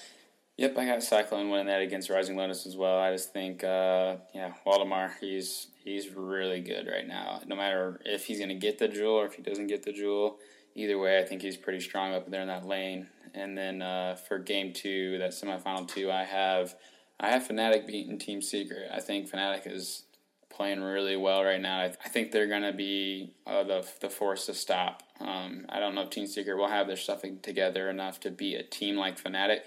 Yep, 0.58 0.78
I 0.78 0.86
got 0.86 1.02
Cyclone 1.02 1.50
winning 1.50 1.68
that 1.68 1.82
against 1.82 2.10
Rising 2.10 2.36
Lotus 2.36 2.68
as 2.68 2.76
well. 2.76 3.00
I 3.00 3.12
just 3.12 3.34
think, 3.34 3.64
uh, 3.64 4.18
yeah, 4.34 4.54
Waldemar, 4.66 5.14
he's 5.20 5.68
he's 5.84 6.10
really 6.10 6.62
good 6.62 6.88
right 6.88 7.08
now. 7.08 7.42
No 7.48 7.56
matter 7.56 8.00
if 8.06 8.26
he's 8.26 8.38
going 8.38 8.50
to 8.50 8.56
get 8.56 8.78
the 8.78 8.88
jewel 8.88 9.16
or 9.16 9.26
if 9.26 9.34
he 9.34 9.42
doesn't 9.42 9.68
get 9.68 9.84
the 9.84 9.92
jewel, 9.92 10.38
either 10.76 11.00
way, 11.00 11.20
I 11.20 11.24
think 11.24 11.42
he's 11.42 11.58
pretty 11.58 11.80
strong 11.80 12.14
up 12.14 12.30
there 12.30 12.42
in 12.42 12.48
that 12.48 12.66
lane. 12.66 13.08
And 13.34 13.58
then 13.58 13.82
uh, 13.82 14.16
for 14.16 14.38
game 14.40 14.74
two, 14.74 15.18
that 15.20 15.32
semifinal 15.32 15.88
two, 15.88 16.12
I 16.12 16.24
have 16.24 16.76
I 17.20 17.30
have 17.30 17.48
Fnatic 17.48 17.88
beating 17.88 18.20
Team 18.20 18.42
Secret. 18.42 18.90
I 18.94 19.00
think 19.00 19.30
Fnatic 19.30 19.72
is 19.72 20.04
playing 20.50 20.82
really 20.82 21.16
well 21.16 21.44
right 21.44 21.62
now. 21.62 21.82
I, 21.82 22.10
think 22.10 22.32
they're 22.32 22.48
going 22.48 22.64
to 22.64 22.74
be 22.74 23.34
uh, 23.48 23.64
the 23.64 23.88
the 24.02 24.10
force 24.10 24.48
to 24.48 24.54
stop. 24.54 25.04
Um, 25.20 25.66
I 25.70 25.80
don't 25.80 25.96
know 25.96 26.02
if 26.02 26.10
Team 26.10 26.28
Secret 26.28 26.58
will 26.58 26.68
have 26.68 26.88
their 26.88 26.98
stuff 26.98 27.24
together 27.42 27.90
enough 27.90 28.20
to 28.22 28.32
beat 28.32 28.56
a 28.56 28.64
team 28.64 28.98
like 28.98 29.22
Fnatic. 29.22 29.62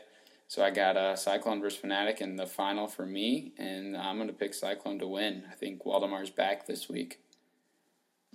So 0.54 0.62
I 0.62 0.70
got 0.70 0.96
uh, 0.96 1.16
Cyclone 1.16 1.60
versus 1.60 1.80
Fnatic 1.82 2.20
in 2.20 2.36
the 2.36 2.46
final 2.46 2.86
for 2.86 3.04
me, 3.04 3.52
and 3.58 3.96
I'm 3.96 4.18
going 4.18 4.28
to 4.28 4.32
pick 4.32 4.54
Cyclone 4.54 5.00
to 5.00 5.08
win. 5.08 5.42
I 5.50 5.54
think 5.56 5.82
Waldemar's 5.82 6.30
back 6.30 6.64
this 6.64 6.88
week. 6.88 7.18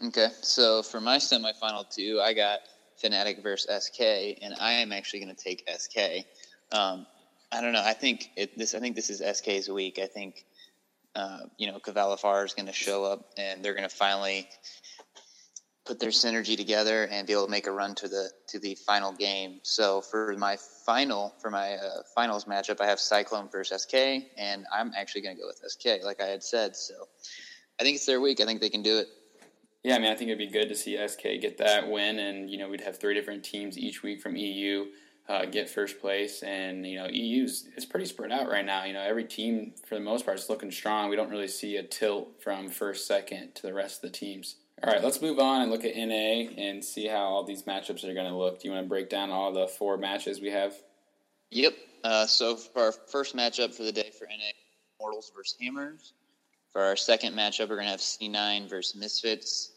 Okay, 0.04 0.28
so 0.42 0.84
for 0.84 1.00
my 1.00 1.16
semifinal 1.16 1.90
two, 1.90 2.20
I 2.22 2.34
got 2.34 2.60
Fnatic 3.02 3.42
versus 3.42 3.86
SK, 3.86 4.02
and 4.42 4.54
I 4.60 4.74
am 4.74 4.92
actually 4.92 5.22
going 5.22 5.34
to 5.34 5.42
take 5.42 5.64
SK. 5.74 6.26
Um, 6.74 7.08
I 7.54 7.62
don't 7.62 7.72
know. 7.72 7.84
I 7.86 7.94
think 7.94 8.32
it, 8.36 8.58
this. 8.58 8.76
I 8.76 8.82
think 8.82 8.98
this 8.98 9.10
is 9.10 9.22
SK's 9.38 9.70
week. 9.70 9.98
I 9.98 10.08
think 10.08 10.44
uh, 11.16 11.44
you 11.58 11.72
know 11.72 11.80
Cavalifar 11.80 12.44
is 12.44 12.54
going 12.54 12.68
to 12.68 12.74
show 12.74 13.06
up, 13.06 13.30
and 13.38 13.64
they're 13.64 13.76
going 13.76 13.88
to 13.88 13.96
finally 13.96 14.50
put 15.90 16.00
their 16.00 16.12
synergy 16.12 16.56
together 16.56 17.06
and 17.06 17.26
be 17.26 17.34
able 17.34 17.46
to 17.46 17.52
make 17.52 17.66
a 17.66 17.72
run 17.72 17.96
to 17.96 18.08
the 18.08 18.30
to 18.46 18.60
the 18.60 18.76
final 18.76 19.12
game. 19.12 19.60
So 19.64 20.02
for 20.02 20.36
my 20.38 20.56
final 20.86 21.34
for 21.42 21.50
my 21.50 21.74
uh, 21.74 22.04
finals 22.14 22.46
matchup, 22.46 22.80
I 22.80 22.86
have 22.86 23.00
Cyclone 23.00 23.50
versus 23.50 23.82
SK, 23.82 23.96
and 24.38 24.68
I'm 24.72 24.92
actually 24.96 25.22
going 25.22 25.36
to 25.36 25.42
go 25.42 25.48
with 25.48 25.64
SK, 25.68 26.06
like 26.06 26.22
I 26.22 26.28
had 26.28 26.44
said. 26.44 26.76
So 26.76 26.94
I 27.80 27.84
think 27.84 27.96
it's 27.96 28.06
their 28.06 28.22
week. 28.22 28.40
I 28.40 28.46
think 28.46 28.62
they 28.62 28.70
can 28.70 28.84
do 28.84 29.00
it. 29.00 29.08
Yeah, 29.84 29.96
I 29.96 30.00
mean, 30.00 30.12
I 30.12 30.16
think 30.16 30.30
it'd 30.30 30.38
be 30.38 30.48
good 30.48 30.70
to 30.70 30.76
see 30.76 30.96
SK 31.08 31.24
get 31.42 31.58
that 31.58 31.90
win, 31.90 32.20
and 32.20 32.52
you 32.52 32.60
know, 32.60 32.70
we'd 32.70 32.82
have 32.82 33.00
three 33.00 33.16
different 33.16 33.44
teams 33.44 33.76
each 33.76 34.04
week 34.04 34.22
from 34.22 34.36
EU 34.36 34.86
uh, 35.28 35.46
get 35.46 35.70
first 35.70 36.00
place, 36.00 36.44
and 36.44 36.86
you 36.86 36.98
know, 36.98 37.08
EU's 37.08 37.68
it's 37.76 37.86
pretty 37.86 38.06
spread 38.06 38.32
out 38.32 38.48
right 38.48 38.66
now. 38.66 38.84
You 38.84 38.94
know, 38.94 39.02
every 39.02 39.24
team 39.24 39.74
for 39.88 39.96
the 39.96 40.02
most 40.02 40.24
part 40.26 40.38
is 40.38 40.50
looking 40.50 40.70
strong. 40.70 41.10
We 41.10 41.16
don't 41.16 41.32
really 41.32 41.48
see 41.48 41.78
a 41.78 41.84
tilt 41.84 42.42
from 42.44 42.70
first, 42.70 43.08
second 43.08 43.56
to 43.56 43.64
the 43.64 43.74
rest 43.74 44.04
of 44.04 44.12
the 44.12 44.18
teams. 44.18 44.58
All 44.82 44.94
right, 44.94 45.04
let's 45.04 45.22
move 45.22 45.40
on 45.40 45.62
and 45.62 45.72
look 45.72 45.84
at 45.84 45.98
NA 45.98 46.52
and 46.58 46.84
see 46.84 47.06
how 47.06 47.24
all 47.24 47.44
these 47.44 47.64
matchups 47.64 48.06
are 48.06 48.14
going 48.14 48.30
to 48.30 48.36
look. 48.36 48.62
Do 48.62 48.68
you 48.68 48.74
want 48.74 48.86
to 48.86 48.90
break 48.90 49.10
down 49.10 49.30
all 49.30 49.52
the 49.52 49.68
four 49.68 49.98
matches 49.98 50.40
we 50.40 50.52
have? 50.52 50.74
Yep. 51.52 51.74
Uh, 52.04 52.26
so 52.26 52.56
for 52.56 52.84
our 52.84 52.92
first 52.92 53.36
matchup 53.36 53.74
for 53.74 53.84
the 53.84 53.92
day 53.92 54.12
for 54.18 54.26
NA, 54.26 54.52
Mortals 55.00 55.32
versus 55.36 55.58
Hammers. 55.60 56.14
For 56.72 56.82
our 56.82 56.96
second 56.96 57.36
matchup, 57.36 57.70
we're 57.70 57.76
going 57.76 57.88
to 57.88 57.92
have 57.92 58.00
C9 58.00 58.70
versus 58.70 58.96
Misfits. 58.96 59.72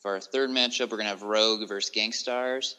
For 0.00 0.12
our 0.12 0.20
third 0.20 0.50
matchup, 0.50 0.90
we're 0.90 0.98
going 0.98 1.06
to 1.06 1.10
have 1.10 1.22
Rogue 1.22 1.66
versus 1.66 1.90
GankStars. 1.94 2.74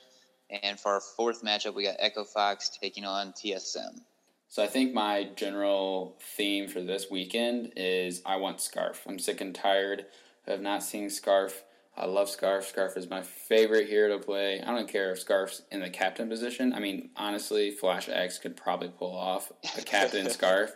And 0.64 0.80
for 0.80 0.94
our 0.94 1.02
fourth 1.02 1.44
matchup, 1.44 1.76
we 1.76 1.84
got 1.84 1.96
Echo 2.00 2.24
Fox 2.24 2.70
taking 2.82 3.04
on 3.04 3.34
TSM. 3.34 4.00
So 4.48 4.64
I 4.64 4.68
think 4.68 4.94
my 4.94 5.30
general 5.36 6.18
theme 6.38 6.70
for 6.70 6.82
this 6.82 7.08
weekend 7.12 7.74
is 7.76 8.22
I 8.26 8.38
want 8.38 8.60
Skaarf. 8.60 9.00
I'm 9.08 9.20
sick 9.20 9.42
and 9.42 9.54
tired 9.54 10.06
of 10.50 10.62
not 10.62 10.84
seeing 10.84 11.08
Skaarf. 11.08 11.54
I 11.96 12.06
love 12.06 12.30
Skaarf. 12.30 12.74
Skaarf 12.74 12.98
is 12.98 13.10
my 13.10 13.22
favorite 13.22 13.90
hero 13.90 14.18
to 14.18 14.24
play. 14.24 14.62
I 14.62 14.72
don't 14.74 14.88
care 14.88 15.12
if 15.12 15.26
Skaarf's 15.26 15.64
in 15.72 15.82
the 15.82 15.90
captain 15.90 16.30
position. 16.30 16.74
I 16.74 16.80
mean, 16.80 17.10
honestly, 17.16 17.72
Flash 17.72 18.08
X 18.08 18.40
could 18.40 18.56
probably 18.56 18.90
pull 18.90 19.16
off 19.16 19.52
a 19.78 19.82
captain 19.82 20.26
Skaarf. 20.28 20.72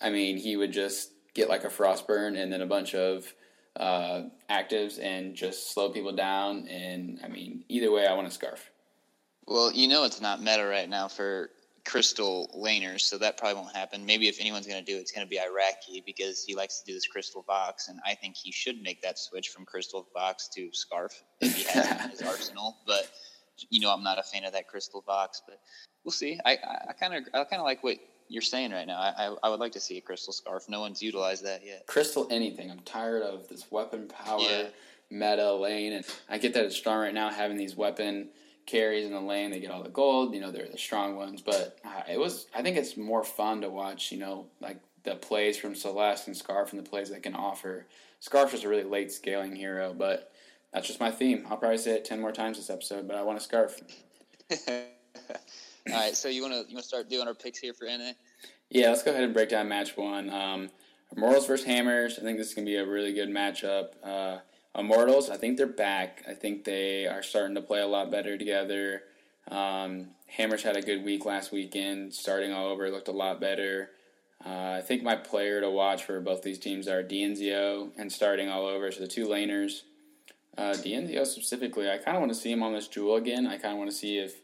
I 0.00 0.10
mean, 0.10 0.36
he 0.36 0.56
would 0.56 0.72
just 0.72 1.12
get 1.34 1.48
like 1.48 1.64
a 1.64 1.68
frostburn 1.68 2.40
and 2.40 2.52
then 2.52 2.60
a 2.60 2.66
bunch 2.66 2.94
of 2.94 3.32
uh, 3.76 4.22
actives 4.50 5.02
and 5.02 5.34
just 5.34 5.72
slow 5.72 5.90
people 5.90 6.14
down. 6.14 6.68
And 6.68 7.20
I 7.24 7.28
mean, 7.28 7.64
either 7.68 7.90
way, 7.90 8.06
I 8.06 8.14
want 8.14 8.26
a 8.26 8.30
Skaarf. 8.30 8.60
Well, 9.46 9.72
you 9.72 9.88
know 9.88 10.04
it's 10.04 10.20
not 10.20 10.42
meta 10.42 10.66
right 10.66 10.88
now 10.88 11.08
for 11.08 11.50
crystal 11.86 12.50
laners, 12.56 13.02
so 13.02 13.16
that 13.18 13.38
probably 13.38 13.62
won't 13.62 13.74
happen. 13.74 14.04
Maybe 14.04 14.28
if 14.28 14.40
anyone's 14.40 14.66
going 14.66 14.84
to 14.84 14.92
do 14.92 14.98
it, 14.98 15.00
it's 15.00 15.12
going 15.12 15.26
to 15.26 15.30
be 15.30 15.38
Iraqi 15.38 16.02
because 16.04 16.44
he 16.44 16.54
likes 16.54 16.80
to 16.80 16.86
do 16.86 16.92
this 16.92 17.06
crystal 17.06 17.42
Vox, 17.42 17.88
and 17.88 18.00
I 18.04 18.14
think 18.14 18.36
he 18.36 18.52
should 18.52 18.82
make 18.82 19.00
that 19.02 19.18
switch 19.18 19.48
from 19.48 19.64
crystal 19.64 20.06
Vox 20.12 20.48
to 20.48 20.70
Skaarf 20.70 21.22
if 21.40 21.56
he 21.56 21.64
has 21.64 21.90
it 21.90 22.04
in 22.04 22.10
his 22.10 22.22
arsenal. 22.26 22.76
But 22.86 23.10
you 23.70 23.80
know, 23.80 23.92
I'm 23.92 24.02
not 24.02 24.18
a 24.18 24.22
fan 24.22 24.44
of 24.44 24.52
that 24.52 24.68
crystal 24.68 25.02
Vox, 25.06 25.40
but 25.46 25.60
we'll 26.04 26.12
see. 26.12 26.38
I 26.44 26.56
kind 26.98 27.14
of 27.14 27.24
I 27.32 27.44
kind 27.44 27.60
of 27.60 27.64
like 27.64 27.82
what 27.82 27.96
you're 28.28 28.42
saying 28.42 28.72
right 28.72 28.86
now. 28.86 28.98
I, 28.98 29.26
I, 29.26 29.36
I 29.44 29.48
would 29.48 29.60
like 29.60 29.72
to 29.72 29.80
see 29.80 29.96
a 29.96 30.00
crystal 30.00 30.34
Skaarf. 30.34 30.68
No 30.68 30.80
one's 30.80 31.02
utilized 31.02 31.44
that 31.44 31.64
yet. 31.64 31.86
Crystal 31.86 32.26
anything. 32.30 32.70
I'm 32.70 32.80
tired 32.80 33.22
of 33.22 33.48
this 33.48 33.70
weapon 33.70 34.08
power 34.08 34.40
yeah. 34.40 34.68
meta 35.10 35.52
lane, 35.52 35.92
and 35.92 36.04
I 36.28 36.38
get 36.38 36.52
that 36.54 36.64
it's 36.64 36.76
strong 36.76 36.98
right 36.98 37.14
now 37.14 37.30
having 37.30 37.56
these 37.56 37.76
weapon 37.76 38.30
carries 38.66 39.06
in 39.06 39.12
the 39.12 39.20
lane. 39.20 39.50
They 39.50 39.60
get 39.60 39.70
all 39.70 39.82
the 39.82 39.88
gold. 39.88 40.34
You 40.34 40.40
know, 40.40 40.50
they're 40.50 40.68
the 40.68 40.78
strong 40.78 41.16
ones. 41.16 41.42
But 41.42 41.78
uh, 41.84 42.02
it 42.10 42.18
was. 42.18 42.46
I 42.54 42.62
think 42.62 42.76
it's 42.76 42.96
more 42.96 43.24
fun 43.24 43.62
to 43.62 43.70
watch. 43.70 44.12
You 44.12 44.18
know, 44.18 44.46
like 44.60 44.78
the 45.04 45.14
plays 45.14 45.56
from 45.56 45.74
Celeste 45.74 46.26
and 46.26 46.36
Skaarf 46.36 46.72
and 46.72 46.84
the 46.84 46.88
plays 46.88 47.10
they 47.10 47.20
can 47.20 47.34
offer. 47.34 47.86
Skaarf 48.20 48.52
is 48.54 48.64
a 48.64 48.68
really 48.68 48.84
late 48.84 49.12
scaling 49.12 49.54
hero, 49.54 49.94
but 49.96 50.32
that's 50.72 50.86
just 50.86 51.00
my 51.00 51.10
theme. 51.10 51.46
I'll 51.48 51.56
probably 51.56 51.78
say 51.78 51.92
it 51.92 52.04
ten 52.04 52.20
more 52.20 52.32
times 52.32 52.58
this 52.58 52.70
episode, 52.70 53.06
but 53.06 53.16
I 53.16 53.22
want 53.22 53.38
a 53.38 53.48
Skaarf. 53.48 53.80
All 55.88 55.94
right, 55.94 56.16
so 56.16 56.28
you 56.28 56.42
want 56.42 56.54
to 56.54 56.68
you 56.68 56.74
want 56.74 56.82
to 56.82 56.88
start 56.88 57.08
doing 57.08 57.28
our 57.28 57.34
picks 57.34 57.58
here 57.58 57.72
for 57.72 57.86
NA? 57.86 58.12
Yeah, 58.70 58.88
let's 58.88 59.04
go 59.04 59.12
ahead 59.12 59.22
and 59.22 59.32
break 59.32 59.48
down 59.48 59.68
match 59.68 59.96
one. 59.96 60.28
Um, 60.30 60.70
Immortals 61.16 61.46
versus 61.46 61.64
Hammers. 61.64 62.18
I 62.18 62.22
think 62.22 62.38
this 62.38 62.48
is 62.48 62.54
going 62.54 62.66
to 62.66 62.70
be 62.70 62.76
a 62.76 62.86
really 62.86 63.12
good 63.12 63.28
matchup. 63.28 63.90
Uh, 64.02 64.38
Immortals, 64.76 65.30
I 65.30 65.36
think 65.36 65.56
they're 65.56 65.66
back. 65.66 66.22
I 66.28 66.34
think 66.34 66.64
they 66.64 67.06
are 67.06 67.22
starting 67.22 67.54
to 67.54 67.62
play 67.62 67.80
a 67.80 67.86
lot 67.86 68.10
better 68.10 68.36
together. 68.36 69.02
Um, 69.48 70.08
Hammers 70.26 70.62
had 70.62 70.76
a 70.76 70.82
good 70.82 71.04
week 71.04 71.24
last 71.24 71.52
weekend, 71.52 72.12
starting 72.12 72.52
all 72.52 72.66
over, 72.66 72.90
looked 72.90 73.08
a 73.08 73.12
lot 73.12 73.40
better. 73.40 73.90
Uh, 74.44 74.76
I 74.78 74.82
think 74.82 75.02
my 75.02 75.16
player 75.16 75.60
to 75.60 75.70
watch 75.70 76.04
for 76.04 76.20
both 76.20 76.42
these 76.42 76.58
teams 76.58 76.88
are 76.88 77.02
DNZio 77.02 77.90
and 77.96 78.12
starting 78.12 78.50
all 78.50 78.66
over, 78.66 78.90
so 78.92 79.00
the 79.00 79.08
two 79.08 79.26
laners. 79.26 79.82
Uh, 80.58 80.72
DNZio 80.72 81.26
specifically, 81.26 81.90
I 81.90 81.98
kind 81.98 82.16
of 82.16 82.22
want 82.22 82.32
to 82.32 82.38
see 82.38 82.52
him 82.52 82.62
on 82.62 82.72
this 82.72 82.88
jewel 82.88 83.16
again. 83.16 83.46
I 83.46 83.56
kind 83.58 83.72
of 83.72 83.78
want 83.78 83.90
to 83.90 83.96
see 83.96 84.18
if 84.18 84.40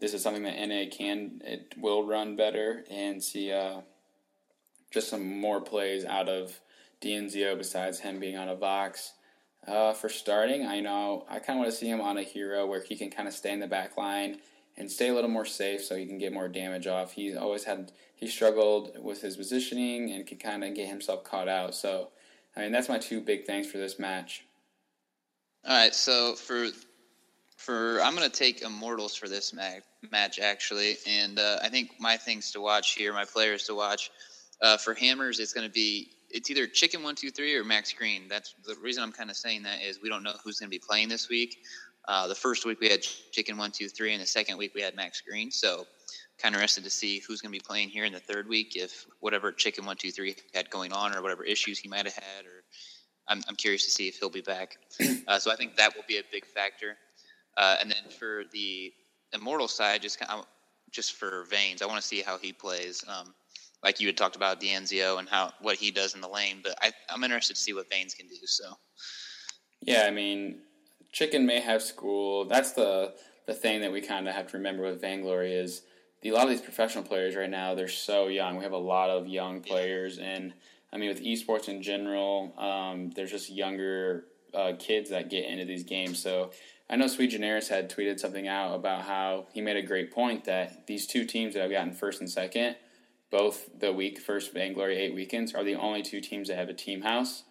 this 0.00 0.12
is 0.12 0.22
something 0.22 0.42
that 0.42 0.58
NA 0.58 0.84
can 0.90 1.40
it 1.44 1.74
will 1.78 2.04
run 2.04 2.36
better 2.36 2.84
and 2.90 3.22
see 3.22 3.52
uh, 3.52 3.80
just 4.90 5.08
some 5.08 5.40
more 5.40 5.60
plays 5.60 6.04
out 6.04 6.28
of 6.28 6.60
DNZio 7.00 7.56
besides 7.56 8.00
him 8.00 8.18
being 8.18 8.36
on 8.36 8.48
a 8.48 8.54
Vox. 8.54 9.12
Uh, 9.66 9.92
for 9.92 10.08
starting, 10.08 10.66
I 10.66 10.80
know 10.80 11.24
I 11.28 11.38
kind 11.38 11.58
of 11.58 11.62
want 11.62 11.70
to 11.70 11.76
see 11.76 11.88
him 11.88 12.00
on 12.00 12.18
a 12.18 12.22
hero 12.22 12.66
where 12.66 12.82
he 12.82 12.96
can 12.96 13.10
kind 13.10 13.28
of 13.28 13.34
stay 13.34 13.52
in 13.52 13.60
the 13.60 13.68
back 13.68 13.96
line 13.96 14.38
and 14.76 14.90
stay 14.90 15.08
a 15.08 15.14
little 15.14 15.30
more 15.30 15.44
safe 15.44 15.84
so 15.84 15.94
he 15.94 16.06
can 16.06 16.18
get 16.18 16.32
more 16.32 16.48
damage 16.48 16.86
off. 16.86 17.12
He's 17.12 17.36
always 17.36 17.64
had 17.64 17.92
he 18.16 18.26
struggled 18.26 18.92
with 19.02 19.20
his 19.20 19.36
positioning 19.36 20.12
and 20.12 20.26
can 20.26 20.38
kind 20.38 20.64
of 20.64 20.74
get 20.74 20.88
himself 20.88 21.22
caught 21.22 21.48
out. 21.48 21.74
So, 21.74 22.08
I 22.56 22.60
mean, 22.60 22.72
that's 22.72 22.88
my 22.88 22.98
two 22.98 23.20
big 23.20 23.46
things 23.46 23.70
for 23.70 23.78
this 23.78 23.98
match. 23.98 24.44
All 25.64 25.76
right, 25.76 25.94
so 25.94 26.34
for 26.34 26.68
for 27.56 28.00
I'm 28.02 28.16
going 28.16 28.28
to 28.28 28.36
take 28.36 28.62
Immortals 28.62 29.14
for 29.14 29.28
this 29.28 29.52
mag, 29.52 29.82
match 30.10 30.40
actually, 30.40 30.96
and 31.06 31.38
uh, 31.38 31.58
I 31.62 31.68
think 31.68 31.92
my 32.00 32.16
things 32.16 32.50
to 32.52 32.60
watch 32.60 32.94
here, 32.94 33.12
my 33.12 33.24
players 33.24 33.64
to 33.64 33.74
watch 33.74 34.10
uh, 34.60 34.76
for 34.76 34.94
Hammers, 34.94 35.38
it's 35.38 35.52
going 35.52 35.66
to 35.66 35.72
be 35.72 36.10
it's 36.32 36.50
either 36.50 36.66
Chicken 36.66 37.02
One 37.02 37.14
Two 37.14 37.30
Three 37.30 37.56
or 37.56 37.64
Max 37.64 37.92
Green. 37.92 38.28
That's 38.28 38.54
the 38.66 38.74
reason 38.82 39.02
I'm 39.02 39.12
kind 39.12 39.30
of 39.30 39.36
saying 39.36 39.62
that 39.64 39.82
is 39.82 40.00
we 40.02 40.08
don't 40.08 40.22
know 40.22 40.34
who's 40.42 40.58
going 40.58 40.68
to 40.68 40.74
be 40.74 40.82
playing 40.84 41.08
this 41.08 41.28
week. 41.28 41.58
Uh, 42.08 42.26
the 42.26 42.34
first 42.34 42.64
week 42.66 42.80
we 42.80 42.88
had 42.88 43.02
Chicken 43.30 43.56
One 43.56 43.70
Two 43.70 43.88
Three, 43.88 44.12
and 44.12 44.22
the 44.22 44.26
second 44.26 44.58
week 44.58 44.72
we 44.74 44.80
had 44.80 44.96
Max 44.96 45.20
Green. 45.20 45.50
So 45.50 45.86
kind 46.38 46.54
of 46.54 46.60
interested 46.60 46.84
to 46.84 46.90
see 46.90 47.20
who's 47.20 47.40
going 47.40 47.52
to 47.52 47.58
be 47.58 47.64
playing 47.64 47.88
here 47.88 48.04
in 48.04 48.12
the 48.12 48.20
third 48.20 48.48
week. 48.48 48.74
If 48.74 49.06
whatever 49.20 49.52
Chicken 49.52 49.84
One 49.84 49.96
Two 49.96 50.10
Three 50.10 50.34
had 50.54 50.70
going 50.70 50.92
on, 50.92 51.14
or 51.14 51.22
whatever 51.22 51.44
issues 51.44 51.78
he 51.78 51.88
might 51.88 52.04
have 52.04 52.14
had, 52.14 52.44
or 52.46 52.64
I'm, 53.28 53.42
I'm 53.48 53.56
curious 53.56 53.84
to 53.84 53.90
see 53.90 54.08
if 54.08 54.16
he'll 54.16 54.30
be 54.30 54.42
back. 54.42 54.76
Uh, 55.28 55.38
so 55.38 55.52
I 55.52 55.56
think 55.56 55.76
that 55.76 55.94
will 55.94 56.02
be 56.08 56.18
a 56.18 56.22
big 56.32 56.44
factor. 56.44 56.96
Uh, 57.56 57.76
and 57.80 57.88
then 57.88 58.10
for 58.18 58.42
the 58.52 58.92
immortal 59.32 59.68
side, 59.68 60.02
just 60.02 60.18
kind 60.18 60.32
of, 60.32 60.46
just 60.90 61.12
for 61.12 61.44
Veins, 61.44 61.80
I 61.80 61.86
want 61.86 62.00
to 62.00 62.06
see 62.06 62.22
how 62.22 62.38
he 62.38 62.52
plays. 62.52 63.04
Um, 63.06 63.32
like 63.82 64.00
you 64.00 64.06
had 64.06 64.16
talked 64.16 64.36
about 64.36 64.60
DNZio 64.60 65.18
and 65.18 65.28
how 65.28 65.52
what 65.60 65.76
he 65.76 65.90
does 65.90 66.14
in 66.14 66.20
the 66.20 66.28
lane, 66.28 66.60
but 66.62 66.76
I, 66.80 66.92
I'm 67.08 67.24
interested 67.24 67.54
to 67.54 67.60
see 67.60 67.72
what 67.72 67.90
Veins 67.90 68.14
can 68.14 68.28
do. 68.28 68.36
So, 68.44 68.64
yeah, 69.80 70.04
I 70.06 70.10
mean, 70.10 70.60
Chicken 71.12 71.46
may 71.46 71.60
have 71.60 71.82
school. 71.82 72.44
That's 72.44 72.72
the 72.72 73.14
the 73.46 73.54
thing 73.54 73.80
that 73.80 73.92
we 73.92 74.00
kind 74.00 74.28
of 74.28 74.34
have 74.34 74.46
to 74.48 74.56
remember 74.56 74.84
with 74.84 75.00
Vainglory 75.00 75.52
is 75.52 75.82
the, 76.22 76.28
a 76.28 76.34
lot 76.34 76.44
of 76.44 76.50
these 76.50 76.60
professional 76.60 77.02
players 77.02 77.34
right 77.34 77.50
now 77.50 77.74
they're 77.74 77.88
so 77.88 78.28
young. 78.28 78.56
We 78.56 78.62
have 78.64 78.72
a 78.72 78.78
lot 78.78 79.10
of 79.10 79.26
young 79.26 79.60
players, 79.60 80.18
and 80.18 80.54
I 80.92 80.98
mean 80.98 81.08
with 81.08 81.22
esports 81.22 81.68
in 81.68 81.82
general, 81.82 82.54
um, 82.58 83.10
there's 83.10 83.30
just 83.30 83.50
younger 83.50 84.26
uh, 84.54 84.74
kids 84.78 85.10
that 85.10 85.30
get 85.30 85.44
into 85.46 85.64
these 85.64 85.84
games. 85.84 86.22
So 86.22 86.50
I 86.88 86.96
know 86.96 87.06
Sweet 87.06 87.28
Generis 87.28 87.68
had 87.68 87.90
tweeted 87.90 88.20
something 88.20 88.46
out 88.46 88.74
about 88.74 89.02
how 89.02 89.46
he 89.52 89.60
made 89.60 89.76
a 89.76 89.82
great 89.82 90.12
point 90.12 90.44
that 90.44 90.86
these 90.86 91.06
two 91.06 91.24
teams 91.24 91.54
that 91.54 91.62
have 91.62 91.70
gotten 91.70 91.94
first 91.94 92.20
and 92.20 92.30
second, 92.30 92.76
both 93.32 93.80
the 93.80 93.92
week 93.92 94.20
first 94.20 94.52
Vainglory 94.52 94.96
eight 94.96 95.14
weekends, 95.14 95.54
are 95.54 95.64
the 95.64 95.74
only 95.74 96.02
two 96.02 96.20
teams 96.20 96.46
that 96.46 96.58
have 96.58 96.68
a 96.68 96.74
team 96.74 97.00
house. 97.00 97.42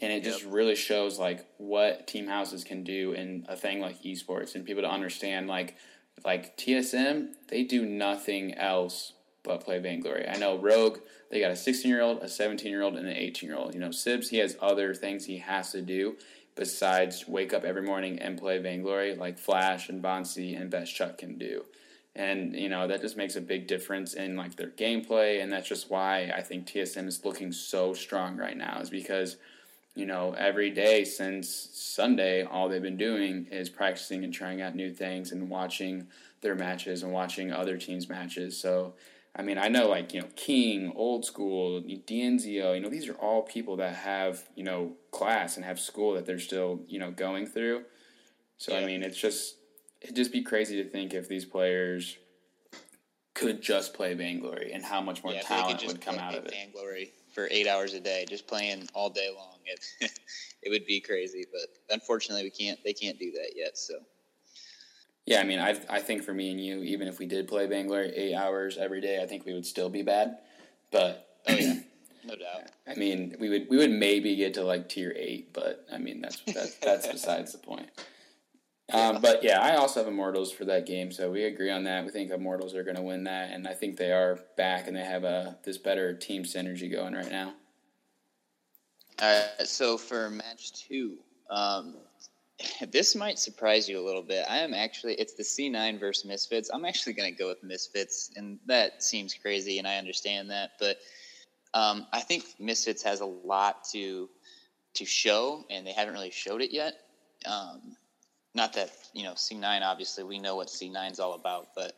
And 0.00 0.12
it 0.12 0.22
just 0.22 0.44
yep. 0.44 0.52
really 0.52 0.76
shows 0.76 1.18
like 1.18 1.44
what 1.56 2.06
team 2.06 2.28
houses 2.28 2.62
can 2.62 2.84
do 2.84 3.12
in 3.12 3.44
a 3.48 3.56
thing 3.56 3.80
like 3.80 4.02
esports 4.02 4.54
and 4.54 4.64
people 4.64 4.82
to 4.82 4.88
understand 4.88 5.48
like 5.48 5.76
like 6.24 6.56
TSM, 6.58 7.28
they 7.48 7.64
do 7.64 7.86
nothing 7.86 8.54
else 8.54 9.14
but 9.42 9.64
play 9.64 9.78
Vainglory. 9.78 10.28
I 10.28 10.36
know 10.36 10.58
Rogue, 10.58 10.98
they 11.30 11.40
got 11.40 11.50
a 11.50 11.56
16 11.56 11.90
year 11.90 12.02
old, 12.02 12.22
a 12.22 12.28
17 12.28 12.70
year 12.70 12.82
old, 12.82 12.96
and 12.96 13.06
an 13.06 13.16
18 13.16 13.48
year 13.48 13.58
old. 13.58 13.74
You 13.74 13.80
know, 13.80 13.88
Sibs, 13.88 14.28
he 14.28 14.38
has 14.38 14.56
other 14.60 14.94
things 14.94 15.24
he 15.24 15.38
has 15.38 15.72
to 15.72 15.80
do 15.80 16.16
besides 16.54 17.26
wake 17.26 17.54
up 17.54 17.64
every 17.64 17.82
morning 17.82 18.18
and 18.18 18.38
play 18.38 18.58
Vainglory 18.58 19.14
like 19.14 19.38
Flash 19.38 19.88
and 19.88 20.02
Bonsi 20.02 20.60
and 20.60 20.70
Best 20.70 20.94
Chuck 20.94 21.16
can 21.16 21.38
do. 21.38 21.64
And 22.16 22.56
you 22.56 22.68
know 22.68 22.88
that 22.88 23.00
just 23.00 23.16
makes 23.16 23.36
a 23.36 23.40
big 23.40 23.68
difference 23.68 24.14
in 24.14 24.36
like 24.36 24.56
their 24.56 24.70
gameplay, 24.70 25.42
and 25.42 25.52
that's 25.52 25.68
just 25.68 25.90
why 25.90 26.32
I 26.34 26.42
think 26.42 26.66
TSM 26.66 27.06
is 27.06 27.24
looking 27.24 27.52
so 27.52 27.94
strong 27.94 28.36
right 28.36 28.56
now. 28.56 28.80
Is 28.80 28.90
because 28.90 29.36
you 29.94 30.06
know 30.06 30.34
every 30.36 30.70
day 30.70 31.04
since 31.04 31.68
Sunday, 31.72 32.42
all 32.42 32.68
they've 32.68 32.82
been 32.82 32.96
doing 32.96 33.46
is 33.52 33.70
practicing 33.70 34.24
and 34.24 34.34
trying 34.34 34.60
out 34.60 34.74
new 34.74 34.92
things 34.92 35.30
and 35.30 35.48
watching 35.48 36.08
their 36.40 36.56
matches 36.56 37.02
and 37.02 37.12
watching 37.12 37.52
other 37.52 37.76
teams' 37.76 38.08
matches. 38.08 38.58
So 38.58 38.94
I 39.36 39.42
mean, 39.42 39.58
I 39.58 39.68
know 39.68 39.88
like 39.88 40.12
you 40.12 40.20
know 40.20 40.28
King, 40.34 40.92
Old 40.96 41.24
School, 41.24 41.80
DNZio. 41.82 42.74
You 42.74 42.80
know, 42.80 42.88
these 42.90 43.08
are 43.08 43.14
all 43.14 43.42
people 43.42 43.76
that 43.76 43.94
have 43.94 44.48
you 44.56 44.64
know 44.64 44.92
class 45.12 45.56
and 45.56 45.64
have 45.64 45.78
school 45.78 46.14
that 46.14 46.26
they're 46.26 46.40
still 46.40 46.80
you 46.88 46.98
know 46.98 47.10
going 47.10 47.46
through. 47.46 47.84
So 48.58 48.72
yeah. 48.72 48.80
I 48.80 48.86
mean, 48.86 49.02
it's 49.02 49.16
just 49.16 49.56
it'd 50.00 50.16
just 50.16 50.32
be 50.32 50.42
crazy 50.42 50.82
to 50.82 50.88
think 50.88 51.14
if 51.14 51.28
these 51.28 51.44
players 51.44 52.16
could 53.34 53.62
just 53.62 53.94
play 53.94 54.14
Vainglory 54.14 54.72
and 54.72 54.84
how 54.84 55.00
much 55.00 55.22
more 55.22 55.32
yeah, 55.32 55.42
talent 55.42 55.82
would 55.86 56.00
come 56.00 56.18
out 56.18 56.34
of 56.34 56.44
it. 56.44 56.50
Vainglory 56.50 57.12
for 57.32 57.48
eight 57.50 57.66
hours 57.66 57.94
a 57.94 58.00
day, 58.00 58.24
just 58.28 58.46
playing 58.46 58.88
all 58.94 59.08
day 59.08 59.30
long. 59.34 59.56
It 59.64 60.10
it 60.62 60.70
would 60.70 60.84
be 60.84 61.00
crazy, 61.00 61.44
but 61.50 61.94
unfortunately, 61.94 62.42
we 62.42 62.50
can't. 62.50 62.78
They 62.84 62.92
can't 62.92 63.18
do 63.18 63.30
that 63.32 63.52
yet. 63.54 63.78
So. 63.78 63.94
Yeah, 65.26 65.40
I 65.40 65.44
mean, 65.44 65.60
I 65.60 65.78
I 65.88 66.00
think 66.00 66.22
for 66.22 66.34
me 66.34 66.50
and 66.50 66.60
you, 66.60 66.82
even 66.82 67.06
if 67.06 67.18
we 67.18 67.26
did 67.26 67.46
play 67.46 67.66
Vainglory 67.66 68.12
eight 68.16 68.34
hours 68.34 68.76
every 68.78 69.00
day, 69.00 69.22
I 69.22 69.26
think 69.26 69.44
we 69.46 69.54
would 69.54 69.66
still 69.66 69.88
be 69.88 70.02
bad. 70.02 70.38
But 70.90 71.28
oh 71.48 71.54
yeah, 71.54 71.74
no 72.24 72.34
doubt. 72.34 72.70
I 72.88 72.94
mean, 72.94 73.36
we 73.38 73.48
would 73.48 73.68
we 73.70 73.76
would 73.76 73.90
maybe 73.90 74.34
get 74.36 74.54
to 74.54 74.64
like 74.64 74.88
tier 74.88 75.14
eight, 75.16 75.52
but 75.52 75.86
I 75.92 75.98
mean 75.98 76.20
that's 76.20 76.42
that's, 76.46 76.74
that's 76.76 77.06
besides 77.06 77.52
the 77.52 77.58
point. 77.58 77.88
Um, 78.92 79.20
but 79.20 79.42
yeah, 79.42 79.60
I 79.60 79.76
also 79.76 80.00
have 80.00 80.08
Immortals 80.08 80.50
for 80.50 80.64
that 80.64 80.86
game, 80.86 81.12
so 81.12 81.30
we 81.30 81.44
agree 81.44 81.70
on 81.70 81.84
that. 81.84 82.04
We 82.04 82.10
think 82.10 82.30
Immortals 82.30 82.74
are 82.74 82.82
going 82.82 82.96
to 82.96 83.02
win 83.02 83.24
that, 83.24 83.50
and 83.52 83.66
I 83.66 83.74
think 83.74 83.96
they 83.96 84.12
are 84.12 84.40
back, 84.56 84.88
and 84.88 84.96
they 84.96 85.04
have 85.04 85.24
a 85.24 85.58
this 85.64 85.78
better 85.78 86.14
team 86.14 86.44
synergy 86.44 86.90
going 86.90 87.14
right 87.14 87.30
now. 87.30 87.54
All 89.20 89.28
right, 89.28 89.66
so 89.66 89.98
for 89.98 90.30
match 90.30 90.72
two, 90.72 91.18
um, 91.50 91.96
this 92.90 93.14
might 93.14 93.38
surprise 93.38 93.88
you 93.88 93.98
a 94.00 94.04
little 94.04 94.22
bit. 94.22 94.44
I 94.48 94.58
am 94.58 94.74
actually 94.74 95.14
it's 95.14 95.34
the 95.34 95.42
C9 95.42 96.00
versus 96.00 96.24
Misfits. 96.24 96.70
I'm 96.72 96.84
actually 96.84 97.12
going 97.12 97.32
to 97.32 97.38
go 97.38 97.48
with 97.48 97.62
Misfits, 97.62 98.30
and 98.36 98.58
that 98.66 99.02
seems 99.02 99.34
crazy, 99.34 99.78
and 99.78 99.86
I 99.86 99.96
understand 99.96 100.50
that, 100.50 100.72
but 100.78 100.98
um, 101.74 102.06
I 102.12 102.20
think 102.20 102.44
Misfits 102.58 103.02
has 103.02 103.20
a 103.20 103.26
lot 103.26 103.84
to 103.92 104.28
to 104.94 105.04
show, 105.04 105.64
and 105.70 105.86
they 105.86 105.92
haven't 105.92 106.14
really 106.14 106.30
showed 106.30 106.62
it 106.62 106.72
yet. 106.72 106.94
Um, 107.46 107.96
not 108.54 108.72
that 108.74 108.90
you 109.12 109.24
know 109.24 109.32
C9. 109.32 109.82
Obviously, 109.82 110.24
we 110.24 110.38
know 110.38 110.56
what 110.56 110.68
C9 110.68 111.12
is 111.12 111.20
all 111.20 111.34
about, 111.34 111.68
but 111.74 111.94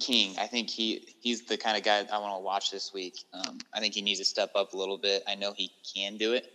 King, 0.00 0.34
I 0.38 0.46
think 0.46 0.68
he 0.68 1.14
he's 1.20 1.44
the 1.44 1.56
kind 1.56 1.76
of 1.76 1.82
guy 1.82 2.04
I 2.12 2.18
want 2.18 2.34
to 2.36 2.42
watch 2.42 2.70
this 2.70 2.92
week. 2.92 3.24
Um, 3.32 3.58
I 3.72 3.80
think 3.80 3.94
he 3.94 4.02
needs 4.02 4.18
to 4.18 4.24
step 4.24 4.50
up 4.54 4.72
a 4.72 4.76
little 4.76 4.98
bit. 4.98 5.22
I 5.26 5.34
know 5.34 5.52
he 5.56 5.70
can 5.94 6.16
do 6.16 6.32
it. 6.32 6.52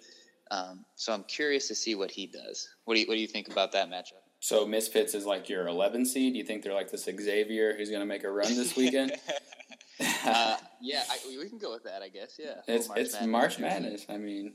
Um, 0.51 0.85
so 0.95 1.13
I'm 1.13 1.23
curious 1.23 1.67
to 1.69 1.75
see 1.75 1.95
what 1.95 2.11
he 2.11 2.27
does. 2.27 2.67
What 2.85 2.95
do 2.95 3.01
you 3.01 3.07
What 3.07 3.15
do 3.15 3.21
you 3.21 3.27
think 3.27 3.49
about 3.49 3.71
that 3.71 3.89
matchup? 3.89 4.21
So 4.41 4.65
Misfits 4.65 5.13
is 5.13 5.25
like 5.25 5.47
your 5.49 5.67
11 5.67 6.05
seed. 6.05 6.33
Do 6.33 6.39
you 6.39 6.43
think 6.43 6.63
they're 6.63 6.73
like 6.73 6.89
this 6.89 7.03
Xavier 7.03 7.75
who's 7.77 7.89
going 7.89 8.01
to 8.01 8.07
make 8.07 8.23
a 8.23 8.31
run 8.31 8.55
this 8.55 8.75
weekend? 8.75 9.11
uh, 10.25 10.57
yeah, 10.81 11.03
I, 11.09 11.17
we 11.37 11.47
can 11.47 11.59
go 11.59 11.71
with 11.71 11.83
that, 11.83 12.01
I 12.01 12.09
guess. 12.09 12.39
Yeah, 12.39 12.55
it's 12.67 12.87
March 12.87 12.99
it's 12.99 13.13
Madness. 13.13 13.29
March 13.29 13.59
Madness. 13.59 14.05
I 14.09 14.17
mean, 14.17 14.53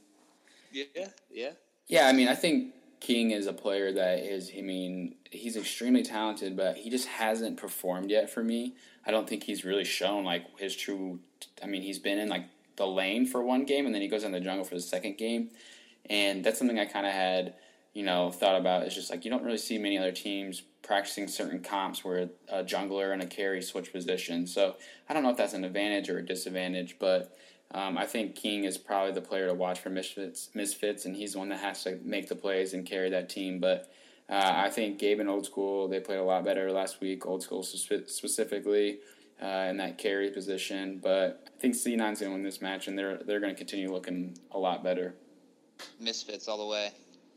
yeah, 0.72 0.84
yeah, 1.30 1.50
yeah. 1.86 2.08
I 2.08 2.12
mean, 2.12 2.26
I 2.26 2.34
think 2.34 2.74
King 3.06 3.30
is 3.30 3.46
a 3.46 3.52
player 3.52 3.92
that 3.92 4.18
is. 4.18 4.50
I 4.56 4.62
mean, 4.62 5.14
he's 5.30 5.56
extremely 5.56 6.02
talented, 6.02 6.56
but 6.56 6.76
he 6.76 6.90
just 6.90 7.06
hasn't 7.06 7.56
performed 7.56 8.10
yet 8.10 8.28
for 8.28 8.42
me. 8.42 8.74
I 9.06 9.12
don't 9.12 9.28
think 9.28 9.44
he's 9.44 9.64
really 9.64 9.84
shown 9.84 10.24
like 10.24 10.58
his 10.58 10.74
true. 10.74 11.20
I 11.62 11.66
mean, 11.66 11.82
he's 11.82 12.00
been 12.00 12.18
in 12.18 12.28
like 12.28 12.46
the 12.74 12.86
lane 12.86 13.24
for 13.24 13.42
one 13.42 13.64
game, 13.64 13.86
and 13.86 13.94
then 13.94 14.02
he 14.02 14.08
goes 14.08 14.24
in 14.24 14.32
the 14.32 14.40
jungle 14.40 14.64
for 14.64 14.74
the 14.74 14.80
second 14.80 15.18
game, 15.18 15.50
and 16.10 16.42
that's 16.42 16.58
something 16.58 16.80
I 16.80 16.86
kind 16.86 17.06
of 17.06 17.12
had 17.12 17.54
you 17.96 18.02
know, 18.02 18.30
thought 18.30 18.60
about 18.60 18.82
It's 18.82 18.94
just 18.94 19.08
like 19.08 19.24
you 19.24 19.30
don't 19.30 19.42
really 19.42 19.56
see 19.56 19.78
many 19.78 19.96
other 19.96 20.12
teams 20.12 20.62
practicing 20.82 21.28
certain 21.28 21.60
comps 21.60 22.04
where 22.04 22.28
a 22.46 22.62
jungler 22.62 23.10
and 23.14 23.22
a 23.22 23.26
carry 23.26 23.62
switch 23.62 23.90
positions. 23.90 24.52
So 24.52 24.76
I 25.08 25.14
don't 25.14 25.22
know 25.22 25.30
if 25.30 25.38
that's 25.38 25.54
an 25.54 25.64
advantage 25.64 26.10
or 26.10 26.18
a 26.18 26.22
disadvantage, 26.22 26.96
but 26.98 27.34
um, 27.72 27.98
I 27.98 28.06
think 28.06 28.36
King 28.36 28.64
is 28.64 28.78
probably 28.78 29.12
the 29.12 29.20
player 29.20 29.46
to 29.48 29.54
watch 29.54 29.80
for 29.80 29.90
Misfits, 29.90 30.50
Misfits, 30.54 31.04
and 31.04 31.16
he's 31.16 31.32
the 31.32 31.38
one 31.38 31.48
that 31.48 31.60
has 31.60 31.82
to 31.84 31.98
make 32.02 32.28
the 32.28 32.36
plays 32.36 32.74
and 32.74 32.86
carry 32.86 33.10
that 33.10 33.28
team. 33.28 33.58
But 33.58 33.92
uh, 34.28 34.52
I 34.54 34.70
think 34.70 34.98
Gabe 34.98 35.20
and 35.20 35.28
Old 35.28 35.46
School 35.46 35.88
they 35.88 36.00
played 36.00 36.18
a 36.18 36.24
lot 36.24 36.44
better 36.44 36.70
last 36.70 37.00
week. 37.00 37.26
Old 37.26 37.42
School 37.42 37.62
specifically 37.62 38.98
uh, 39.42 39.66
in 39.68 39.76
that 39.78 39.98
carry 39.98 40.30
position, 40.30 41.00
but 41.02 41.50
I 41.56 41.60
think 41.60 41.74
C9's 41.74 41.98
going 41.98 42.14
to 42.14 42.30
win 42.30 42.42
this 42.42 42.62
match, 42.62 42.88
and 42.88 42.98
they're 42.98 43.18
they're 43.18 43.40
going 43.40 43.52
to 43.52 43.58
continue 43.58 43.92
looking 43.92 44.38
a 44.52 44.58
lot 44.58 44.84
better. 44.84 45.14
Misfits 46.00 46.48
all 46.48 46.58
the 46.58 46.66
way. 46.66 46.90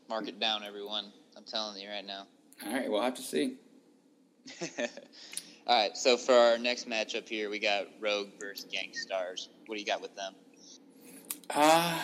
Mark 0.07 0.27
it 0.27 0.39
down, 0.39 0.63
everyone. 0.63 1.11
I'm 1.35 1.43
telling 1.43 1.79
you 1.81 1.89
right 1.89 2.05
now. 2.05 2.25
All 2.65 2.73
right, 2.73 2.89
we'll 2.89 3.01
have 3.01 3.15
to 3.15 3.21
see. 3.21 3.57
All 5.69 5.75
right, 5.75 5.95
so 5.95 6.17
for 6.17 6.33
our 6.33 6.57
next 6.57 6.89
matchup 6.89 7.29
here, 7.29 7.47
we 7.51 7.59
got 7.59 7.85
Rogue 7.99 8.29
versus 8.39 8.65
Stars. 8.93 9.49
What 9.67 9.75
do 9.75 9.79
you 9.79 9.85
got 9.85 10.01
with 10.01 10.15
them? 10.15 10.33
Uh, 11.47 11.99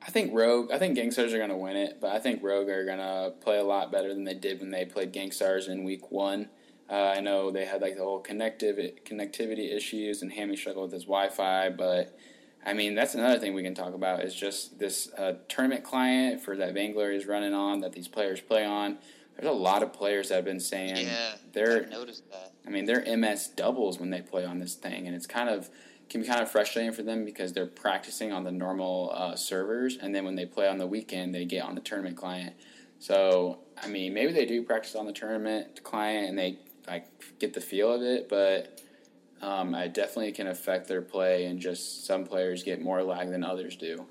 I 0.00 0.10
think 0.10 0.32
Rogue. 0.32 0.72
I 0.72 0.78
think 0.78 0.96
Stars 1.12 1.34
are 1.34 1.36
going 1.36 1.50
to 1.50 1.56
win 1.56 1.76
it, 1.76 1.98
but 2.00 2.12
I 2.12 2.18
think 2.18 2.42
Rogue 2.42 2.70
are 2.70 2.86
going 2.86 3.00
to 3.00 3.34
play 3.42 3.58
a 3.58 3.64
lot 3.64 3.92
better 3.92 4.14
than 4.14 4.24
they 4.24 4.32
did 4.32 4.60
when 4.60 4.70
they 4.70 4.86
played 4.86 5.14
Stars 5.34 5.68
in 5.68 5.84
Week 5.84 6.10
One. 6.10 6.48
Uh, 6.88 7.12
I 7.14 7.20
know 7.20 7.50
they 7.50 7.66
had 7.66 7.82
like 7.82 7.98
the 7.98 8.02
whole 8.02 8.18
connective 8.18 8.78
connectivity 9.04 9.76
issues, 9.76 10.22
and 10.22 10.32
Hammy 10.32 10.56
struggled 10.56 10.84
with 10.84 10.94
his 10.94 11.04
Wi-Fi, 11.04 11.68
but 11.68 12.18
I 12.64 12.72
mean, 12.72 12.94
that's 12.94 13.14
another 13.14 13.38
thing 13.38 13.52
we 13.52 13.62
can 13.62 13.74
talk 13.74 13.92
about 13.92 14.22
is 14.24 14.34
just 14.34 14.78
this 14.78 15.12
uh, 15.18 15.34
tournament 15.50 15.84
client 15.84 16.40
for 16.40 16.56
that 16.56 16.72
Vainglory 16.72 17.18
is 17.18 17.26
running 17.26 17.52
on 17.52 17.80
that 17.80 17.92
these 17.92 18.08
players 18.08 18.40
play 18.40 18.64
on. 18.64 18.96
There's 19.36 19.48
a 19.48 19.52
lot 19.52 19.82
of 19.82 19.92
players 19.92 20.28
that 20.28 20.36
have 20.36 20.44
been 20.44 20.60
saying 20.60 21.06
yeah, 21.06 21.34
they're. 21.52 21.84
I 21.84 21.88
noticed 21.88 22.30
that. 22.30 22.52
I 22.66 22.70
mean, 22.70 22.84
they're 22.84 23.04
MS 23.16 23.48
doubles 23.48 23.98
when 23.98 24.10
they 24.10 24.20
play 24.20 24.44
on 24.44 24.58
this 24.58 24.74
thing, 24.74 25.06
and 25.06 25.16
it's 25.16 25.26
kind 25.26 25.48
of 25.48 25.70
can 26.08 26.20
be 26.20 26.26
kind 26.26 26.40
of 26.40 26.50
frustrating 26.50 26.92
for 26.92 27.02
them 27.02 27.24
because 27.24 27.54
they're 27.54 27.66
practicing 27.66 28.32
on 28.32 28.44
the 28.44 28.52
normal 28.52 29.12
uh, 29.14 29.34
servers, 29.34 29.96
and 29.96 30.14
then 30.14 30.24
when 30.24 30.34
they 30.34 30.44
play 30.44 30.68
on 30.68 30.76
the 30.78 30.86
weekend, 30.86 31.34
they 31.34 31.44
get 31.44 31.64
on 31.64 31.74
the 31.74 31.80
tournament 31.80 32.16
client. 32.16 32.54
So, 32.98 33.58
I 33.82 33.88
mean, 33.88 34.14
maybe 34.14 34.32
they 34.32 34.46
do 34.46 34.62
practice 34.62 34.94
on 34.94 35.06
the 35.06 35.12
tournament 35.12 35.82
client 35.82 36.28
and 36.28 36.38
they 36.38 36.60
like 36.86 37.06
get 37.40 37.52
the 37.52 37.60
feel 37.60 37.92
of 37.92 38.02
it, 38.02 38.28
but 38.28 38.80
um, 39.40 39.74
it 39.74 39.92
definitely 39.92 40.30
can 40.32 40.46
affect 40.46 40.86
their 40.86 41.02
play, 41.02 41.46
and 41.46 41.58
just 41.58 42.06
some 42.06 42.24
players 42.24 42.62
get 42.62 42.80
more 42.80 43.02
lag 43.02 43.30
than 43.30 43.42
others 43.42 43.74
do. 43.74 44.06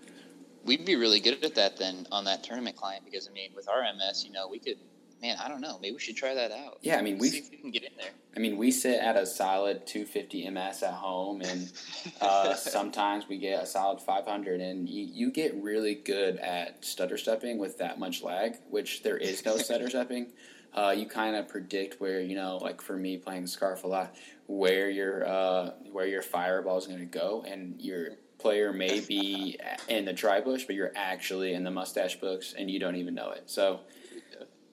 We'd 0.65 0.85
be 0.85 0.95
really 0.95 1.19
good 1.19 1.43
at 1.43 1.55
that 1.55 1.77
then 1.77 2.05
on 2.11 2.25
that 2.25 2.43
tournament 2.43 2.75
client 2.75 3.05
because 3.05 3.27
I 3.27 3.31
mean, 3.31 3.51
with 3.55 3.69
our 3.69 3.81
MS, 3.81 4.25
you 4.25 4.31
know, 4.31 4.47
we 4.47 4.59
could. 4.59 4.77
Man, 5.21 5.37
I 5.39 5.47
don't 5.47 5.61
know. 5.61 5.77
Maybe 5.79 5.93
we 5.93 5.99
should 5.99 6.15
try 6.15 6.33
that 6.33 6.51
out. 6.51 6.79
Yeah, 6.81 6.97
I 6.97 7.01
mean, 7.01 7.19
we 7.19 7.29
we 7.51 7.57
can 7.57 7.71
get 7.71 7.83
in 7.83 7.91
there. 7.97 8.09
I 8.35 8.39
mean, 8.39 8.57
we 8.57 8.71
sit 8.71 8.99
at 8.99 9.15
a 9.15 9.25
solid 9.25 9.85
250 9.85 10.49
MS 10.49 10.81
at 10.81 10.93
home, 10.93 11.41
and 11.41 11.71
uh, 12.19 12.53
sometimes 12.55 13.27
we 13.27 13.37
get 13.37 13.61
a 13.61 13.65
solid 13.65 14.01
500. 14.01 14.61
And 14.61 14.89
you, 14.89 15.07
you 15.11 15.31
get 15.31 15.53
really 15.61 15.95
good 15.95 16.37
at 16.37 16.83
stutter 16.83 17.17
stepping 17.17 17.59
with 17.59 17.77
that 17.77 17.99
much 17.99 18.23
lag, 18.23 18.57
which 18.69 19.03
there 19.03 19.17
is 19.17 19.45
no 19.45 19.57
stutter 19.57 19.89
stepping. 19.89 20.27
Uh, 20.73 20.93
you 20.97 21.05
kind 21.05 21.35
of 21.35 21.47
predict 21.49 21.99
where 21.99 22.21
you 22.21 22.35
know, 22.35 22.57
like 22.57 22.81
for 22.81 22.97
me 22.97 23.17
playing 23.17 23.43
Skaarf 23.43 23.83
a 23.83 23.87
lot, 23.87 24.15
where 24.47 24.89
your 24.89 25.27
uh, 25.27 25.71
where 25.91 26.07
your 26.07 26.21
fireball 26.23 26.77
is 26.77 26.87
going 26.87 26.99
to 26.99 27.05
go, 27.05 27.43
and 27.47 27.79
your 27.79 28.11
player 28.39 28.73
may 28.73 28.99
be 29.01 29.59
in 29.87 30.05
the 30.05 30.13
dry 30.13 30.41
bush, 30.41 30.63
but 30.65 30.75
you're 30.75 30.93
actually 30.95 31.53
in 31.53 31.63
the 31.63 31.71
mustache 31.71 32.19
bush, 32.19 32.53
and 32.57 32.71
you 32.71 32.79
don't 32.79 32.95
even 32.95 33.13
know 33.13 33.31
it. 33.31 33.43
So, 33.45 33.81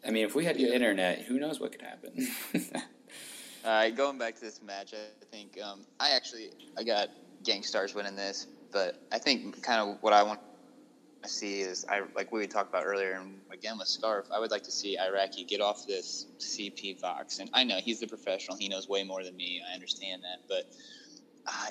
I 0.07 0.11
mean, 0.11 0.25
if 0.25 0.35
we 0.35 0.45
had 0.45 0.57
the 0.57 0.73
internet, 0.73 1.23
who 1.23 1.39
knows 1.39 1.61
what 1.61 1.73
could 1.73 1.83
happen? 1.83 2.29
All 3.65 3.71
right, 3.71 3.91
going 3.97 4.19
back 4.19 4.35
to 4.37 4.41
this 4.41 4.63
match, 4.63 4.95
I 4.95 5.25
think 5.31 5.59
um, 5.63 5.81
I 5.99 6.11
actually 6.11 6.51
I 6.77 6.85
got 6.85 7.09
Stars 7.63 7.95
winning 7.95 8.17
this, 8.17 8.47
but 8.73 9.01
I 9.11 9.19
think 9.19 9.63
kind 9.63 9.81
of 9.81 10.03
what 10.03 10.13
I 10.13 10.23
want 10.23 10.41
to 11.23 11.29
see 11.29 11.61
is 11.61 11.85
I 11.89 12.03
like 12.15 12.31
we 12.31 12.47
talked 12.47 12.69
about 12.69 12.85
earlier, 12.85 13.13
and 13.13 13.41
again 13.51 13.79
with 13.79 13.89
Skaarf, 13.89 14.31
I 14.33 14.39
would 14.39 14.51
like 14.51 14.63
to 14.65 14.71
see 14.71 14.99
Iraqi 14.99 15.45
get 15.45 15.61
off 15.61 15.87
this 15.87 16.27
CP 16.39 17.01
Vox. 17.01 17.39
And 17.39 17.49
I 17.53 17.65
know 17.65 17.79
he's 17.79 18.01
the 18.01 18.07
professional; 18.07 18.57
he 18.57 18.69
knows 18.69 18.89
way 18.89 19.03
more 19.03 19.25
than 19.25 19.37
me. 19.37 19.63
I 19.69 19.75
understand 19.75 20.23
that, 20.25 20.41
but 20.49 20.65
uh, 20.65 20.75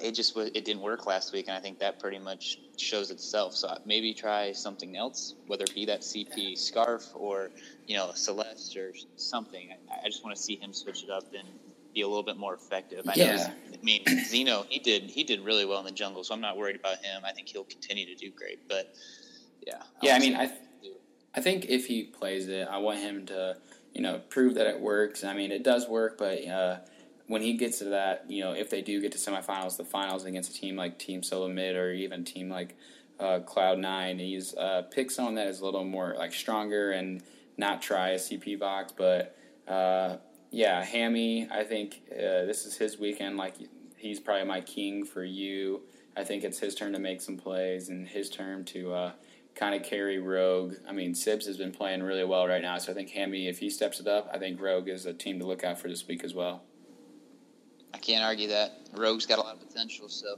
it 0.02 0.12
just 0.12 0.36
it 0.38 0.66
didn't 0.66 0.82
work 0.82 1.06
last 1.06 1.34
week, 1.34 1.48
and 1.48 1.58
I 1.58 1.60
think 1.60 1.80
that 1.80 2.00
pretty 2.00 2.20
much 2.20 2.60
shows 2.78 3.12
itself. 3.12 3.56
So 3.56 3.78
maybe 3.86 4.14
try 4.14 4.52
something 4.52 4.98
else, 4.98 5.36
whether 5.48 5.64
it 5.64 5.74
be 5.76 5.86
that 5.86 6.02
CP 6.02 6.54
Skaarf 6.54 7.10
or 7.16 7.52
you 7.86 7.96
know 7.96 8.12
Celeste 8.14 8.78
or 8.78 8.94
something. 9.16 9.70
I, 9.92 10.06
I 10.06 10.10
just 10.10 10.24
want 10.24 10.36
to 10.36 10.42
see 10.42 10.56
him 10.56 10.74
switch 10.74 11.04
it 11.04 11.10
up 11.10 11.26
and 11.38 11.48
be 11.94 12.02
a 12.02 12.08
little 12.08 12.24
bit 12.24 12.38
more 12.38 12.54
effective. 12.54 13.08
I 13.08 13.14
yeah. 13.16 13.36
know. 13.36 13.44
I 13.74 13.84
mean, 13.84 14.04
Zeno, 14.26 14.66
he 14.70 14.80
did 14.80 15.04
he 15.04 15.24
did 15.24 15.42
really 15.42 15.66
well 15.66 15.80
in 15.80 15.86
the 15.86 15.92
jungle, 15.92 16.24
so 16.24 16.34
I'm 16.34 16.42
not 16.42 16.58
worried 16.58 16.76
about 16.76 17.04
him. 17.04 17.24
I 17.26 17.32
think 17.32 17.48
he'll 17.48 17.64
continue 17.64 18.06
to 18.06 18.16
do 18.16 18.32
great, 18.32 18.68
but 18.68 18.94
yeah. 19.66 19.82
Yeah, 20.02 20.16
I 20.16 20.20
mean, 20.20 20.36
I, 20.36 20.52
I 21.36 21.42
think 21.42 21.66
if 21.66 21.86
he 21.88 22.04
plays 22.04 22.48
it, 22.48 22.68
I 22.70 22.78
want 22.78 23.00
him 23.00 23.26
to, 23.28 23.58
you 23.94 24.02
know, 24.02 24.22
prove 24.30 24.56
that 24.56 24.68
it 24.68 24.80
works. 24.80 25.24
I 25.24 25.34
mean, 25.34 25.52
it 25.52 25.64
does 25.64 25.88
work, 25.88 26.18
but 26.18 26.46
uh, 26.48 26.78
when 27.28 27.42
he 27.42 27.54
gets 27.54 27.80
to 27.80 27.86
that, 27.86 28.26
you 28.30 28.44
know, 28.44 28.54
if 28.54 28.70
they 28.70 28.82
do 28.82 29.02
get 29.02 29.12
to 29.12 29.18
semifinals, 29.18 29.78
the 29.78 29.84
finals 29.84 30.26
against 30.26 30.52
a 30.52 30.54
team 30.54 30.76
like 30.76 30.98
Team 30.98 31.22
Solo 31.22 31.50
Mid 31.50 31.76
or 31.76 31.92
even 31.92 32.24
team 32.24 32.50
like 32.50 32.76
uh, 33.20 33.40
Cloud 33.40 33.80
Nine, 33.80 34.20
he's 34.20 34.56
uh, 34.56 34.84
pick 34.90 35.12
someone 35.12 35.36
that 35.36 35.48
is 35.48 35.60
a 35.60 35.66
little 35.66 35.84
more 35.84 36.16
like 36.18 36.34
stronger 36.34 36.92
and 36.92 37.22
not 37.58 37.82
try 37.82 38.10
a 38.10 38.16
CP 38.16 38.58
Vox. 38.60 38.94
But 38.96 39.36
uh, 39.68 40.18
yeah, 40.52 40.84
Hammy, 40.84 41.50
I 41.52 41.64
think 41.64 42.02
uh, 42.12 42.46
this 42.46 42.66
is 42.66 42.78
his 42.78 42.98
weekend. 42.98 43.36
Like 43.38 43.56
he's 43.98 44.20
probably 44.20 44.46
my 44.46 44.62
king 44.62 45.04
for 45.04 45.24
you. 45.24 45.82
I 46.16 46.24
think 46.24 46.44
it's 46.44 46.60
his 46.60 46.76
turn 46.76 46.94
to 46.94 47.00
make 47.00 47.22
some 47.22 47.38
plays 47.38 47.90
and 47.90 48.08
his 48.08 48.30
turn 48.30 48.64
to 48.66 48.94
uh, 48.94 49.12
kind 49.54 49.76
of 49.76 49.84
carry 49.84 50.18
Rogue. 50.18 50.76
I 50.88 50.94
mean, 50.94 51.14
Sibs 51.14 51.46
has 51.46 51.58
been 51.58 51.72
playing 51.72 52.04
really 52.04 52.24
well 52.24 52.48
right 52.48 52.62
now, 52.62 52.78
so 52.78 52.92
I 52.92 52.96
think 52.96 53.10
Hammy, 53.10 53.48
if 53.48 53.60
he 53.60 53.70
steps 53.70 54.00
it 54.00 54.08
up, 54.08 54.30
I 54.34 54.38
think 54.38 54.62
Rogue 54.62 54.88
is 54.88 55.06
a 55.06 55.14
team 55.14 55.40
to 55.40 55.46
look 55.46 55.64
out 55.64 55.80
for 55.80 55.90
this 55.90 56.08
week 56.08 56.24
as 56.24 56.34
well. 56.34 56.64
I 57.94 57.98
can't 57.98 58.24
argue 58.24 58.48
that. 58.50 58.82
Rogue's 58.94 59.26
got 59.26 59.40
a 59.40 59.42
lot 59.42 59.56
of 59.56 59.68
potential, 59.68 60.10
so 60.10 60.38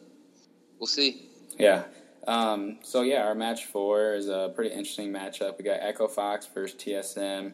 we'll 0.80 0.88
see. 0.88 1.30
Yeah. 1.58 1.84
Um, 2.28 2.80
so 2.84 3.02
yeah, 3.02 3.24
our 3.26 3.36
match 3.36 3.66
four 3.66 4.14
is 4.14 4.28
a 4.28 4.52
pretty 4.56 4.72
interesting 4.72 5.12
matchup. 5.12 5.58
We 5.58 5.64
got 5.64 5.80
Echo 5.82 6.08
Fox 6.08 6.48
versus 6.54 6.80
TSM. 6.80 7.54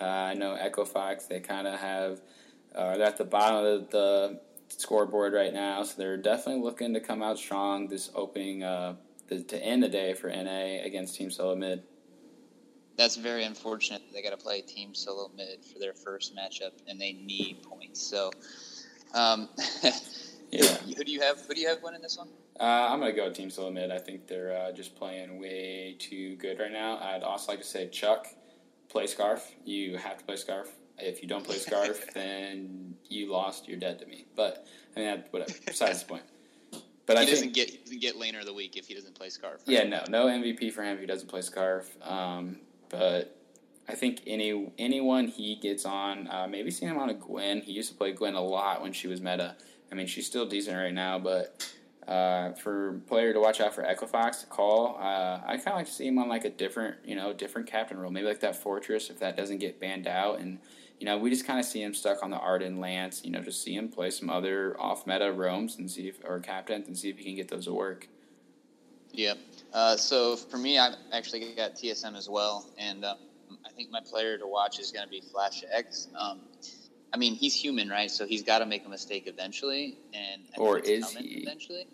Uh, 0.00 0.04
I 0.04 0.34
know 0.34 0.54
Echo 0.54 0.84
Fox; 0.84 1.26
they 1.26 1.40
kind 1.40 1.66
of 1.66 1.78
have 1.78 2.20
uh, 2.74 2.96
they're 2.96 3.06
at 3.06 3.16
the 3.16 3.24
bottom 3.24 3.64
of 3.64 3.90
the 3.90 4.40
scoreboard 4.68 5.32
right 5.32 5.52
now, 5.52 5.82
so 5.82 5.94
they're 5.98 6.16
definitely 6.16 6.62
looking 6.62 6.94
to 6.94 7.00
come 7.00 7.22
out 7.22 7.38
strong 7.38 7.88
this 7.88 8.10
opening 8.14 8.62
uh, 8.62 8.94
the, 9.28 9.42
to 9.42 9.62
end 9.62 9.82
the 9.82 9.88
day 9.88 10.14
for 10.14 10.28
NA 10.28 10.82
against 10.84 11.16
Team 11.16 11.30
Solo 11.30 11.54
Mid. 11.54 11.82
That's 12.96 13.16
very 13.16 13.44
unfortunate. 13.44 14.02
They 14.12 14.22
got 14.22 14.30
to 14.30 14.36
play 14.36 14.60
Team 14.60 14.94
Solo 14.94 15.30
Mid 15.36 15.64
for 15.64 15.78
their 15.78 15.94
first 15.94 16.36
matchup, 16.36 16.72
and 16.88 17.00
they 17.00 17.12
need 17.12 17.62
points. 17.62 18.00
So, 18.00 18.30
um, 19.14 19.48
yeah. 20.50 20.62
Who 20.96 21.04
do 21.04 21.12
you 21.12 21.20
have? 21.20 21.40
Who 21.46 21.54
do 21.54 21.60
you 21.60 21.68
have 21.68 21.82
winning 21.82 22.02
this 22.02 22.18
one? 22.18 22.28
Uh, 22.58 22.88
I'm 22.90 23.00
gonna 23.00 23.12
go 23.12 23.24
with 23.24 23.36
Team 23.36 23.50
Solo 23.50 23.70
Mid. 23.70 23.90
I 23.90 23.98
think 23.98 24.26
they're 24.26 24.56
uh, 24.56 24.72
just 24.72 24.94
playing 24.94 25.40
way 25.40 25.96
too 25.98 26.36
good 26.36 26.58
right 26.58 26.72
now. 26.72 26.98
I'd 26.98 27.22
also 27.22 27.52
like 27.52 27.60
to 27.60 27.66
say 27.66 27.88
Chuck, 27.88 28.28
play 28.88 29.04
Skaarf. 29.04 29.40
You 29.64 29.96
have 29.96 30.18
to 30.18 30.24
play 30.24 30.36
Skaarf. 30.36 30.68
If 30.98 31.22
you 31.22 31.28
don't 31.28 31.44
play 31.44 31.56
Skaarf, 31.56 32.12
then 32.14 32.94
you 33.08 33.32
lost. 33.32 33.68
You're 33.68 33.78
dead 33.78 33.98
to 34.00 34.06
me. 34.06 34.26
But 34.36 34.66
I 34.96 35.00
mean, 35.00 35.24
whatever. 35.30 35.52
Besides 35.66 36.02
the 36.02 36.08
point. 36.08 36.22
But 37.06 37.16
he 37.16 37.22
I 37.22 37.26
doesn't 37.26 37.52
think, 37.52 37.88
get 37.88 38.00
get 38.00 38.16
laner 38.16 38.40
of 38.40 38.46
the 38.46 38.54
week 38.54 38.76
if 38.76 38.86
he 38.86 38.94
doesn't 38.94 39.14
play 39.14 39.28
Skaarf. 39.28 39.66
Right? 39.66 39.66
Yeah, 39.66 39.84
no, 39.84 40.04
no 40.08 40.26
MVP 40.26 40.72
for 40.72 40.82
him 40.82 40.94
if 40.94 41.00
he 41.00 41.06
doesn't 41.06 41.28
play 41.28 41.40
Skaarf. 41.40 41.86
Um, 42.08 42.58
but 42.88 43.41
I 43.88 43.94
think 43.94 44.22
any 44.26 44.72
anyone 44.78 45.26
he 45.28 45.56
gets 45.56 45.84
on, 45.84 46.28
uh, 46.28 46.46
maybe 46.48 46.70
seeing 46.70 46.92
him 46.92 46.98
on 46.98 47.10
a 47.10 47.14
Gwen. 47.14 47.60
He 47.60 47.72
used 47.72 47.90
to 47.90 47.96
play 47.96 48.12
Gwen 48.12 48.34
a 48.34 48.40
lot 48.40 48.82
when 48.82 48.92
she 48.92 49.08
was 49.08 49.20
meta. 49.20 49.56
I 49.90 49.94
mean, 49.94 50.06
she's 50.06 50.26
still 50.26 50.46
decent 50.46 50.76
right 50.76 50.94
now, 50.94 51.18
but 51.18 51.60
Uh, 52.06 52.52
for 52.54 53.00
player 53.06 53.32
to 53.32 53.38
watch 53.38 53.60
out 53.60 53.72
for 53.72 53.84
Echo 53.84 54.06
Fox 54.06 54.40
to 54.40 54.46
call, 54.46 54.96
uh, 55.00 55.40
I 55.46 55.56
kind 55.56 55.68
of 55.68 55.74
like 55.74 55.86
to 55.86 55.92
see 55.92 56.08
him 56.08 56.18
on 56.18 56.28
like 56.28 56.44
a 56.44 56.50
different, 56.50 56.96
you 57.04 57.14
know, 57.14 57.32
different 57.32 57.68
captain 57.68 57.96
role. 57.96 58.10
Maybe 58.10 58.26
like 58.26 58.40
that 58.40 58.56
Fortress 58.56 59.08
if 59.08 59.20
that 59.20 59.36
doesn't 59.36 59.58
get 59.58 59.78
banned 59.78 60.08
out, 60.08 60.40
and 60.40 60.58
you 60.98 61.06
know, 61.06 61.16
we 61.16 61.30
just 61.30 61.46
kind 61.46 61.60
of 61.60 61.64
see 61.64 61.80
him 61.80 61.94
stuck 61.94 62.24
on 62.24 62.30
the 62.30 62.38
Ardan 62.38 62.80
Lance. 62.80 63.24
You 63.24 63.30
know, 63.30 63.40
just 63.40 63.62
see 63.62 63.76
him 63.76 63.88
play 63.88 64.10
some 64.10 64.30
other 64.30 64.76
off 64.80 65.06
meta 65.06 65.30
roams 65.32 65.78
and 65.78 65.88
see 65.88 66.08
if 66.08 66.18
or 66.24 66.40
captains 66.40 66.88
and 66.88 66.98
see 66.98 67.08
if 67.08 67.18
he 67.18 67.24
can 67.24 67.36
get 67.36 67.46
those 67.48 67.66
to 67.66 67.72
work. 67.72 68.08
Yeah. 69.12 69.34
Uh, 69.72 69.96
so 69.96 70.34
for 70.34 70.58
me, 70.58 70.78
I've 70.80 70.96
actually 71.12 71.54
got 71.54 71.76
TSM 71.76 72.16
as 72.16 72.28
well, 72.28 72.66
and 72.78 73.04
um, 73.04 73.18
I 73.66 73.70
think 73.70 73.90
my 73.90 74.00
player 74.00 74.38
to 74.38 74.46
watch 74.46 74.78
is 74.78 74.90
going 74.90 75.04
to 75.04 75.10
be 75.10 75.20
Flash 75.20 75.64
X. 75.72 76.08
Um, 76.18 76.40
I 77.12 77.16
mean, 77.18 77.34
he's 77.34 77.54
human, 77.54 77.88
right? 77.88 78.10
So 78.10 78.26
he's 78.26 78.42
got 78.42 78.60
to 78.60 78.66
make 78.66 78.86
a 78.86 78.88
mistake 78.88 79.24
eventually, 79.26 79.98
and 80.14 80.42
I 80.56 80.60
Or 80.60 80.78
is 80.78 81.10
he? 81.10 81.42
eventually? 81.42 81.86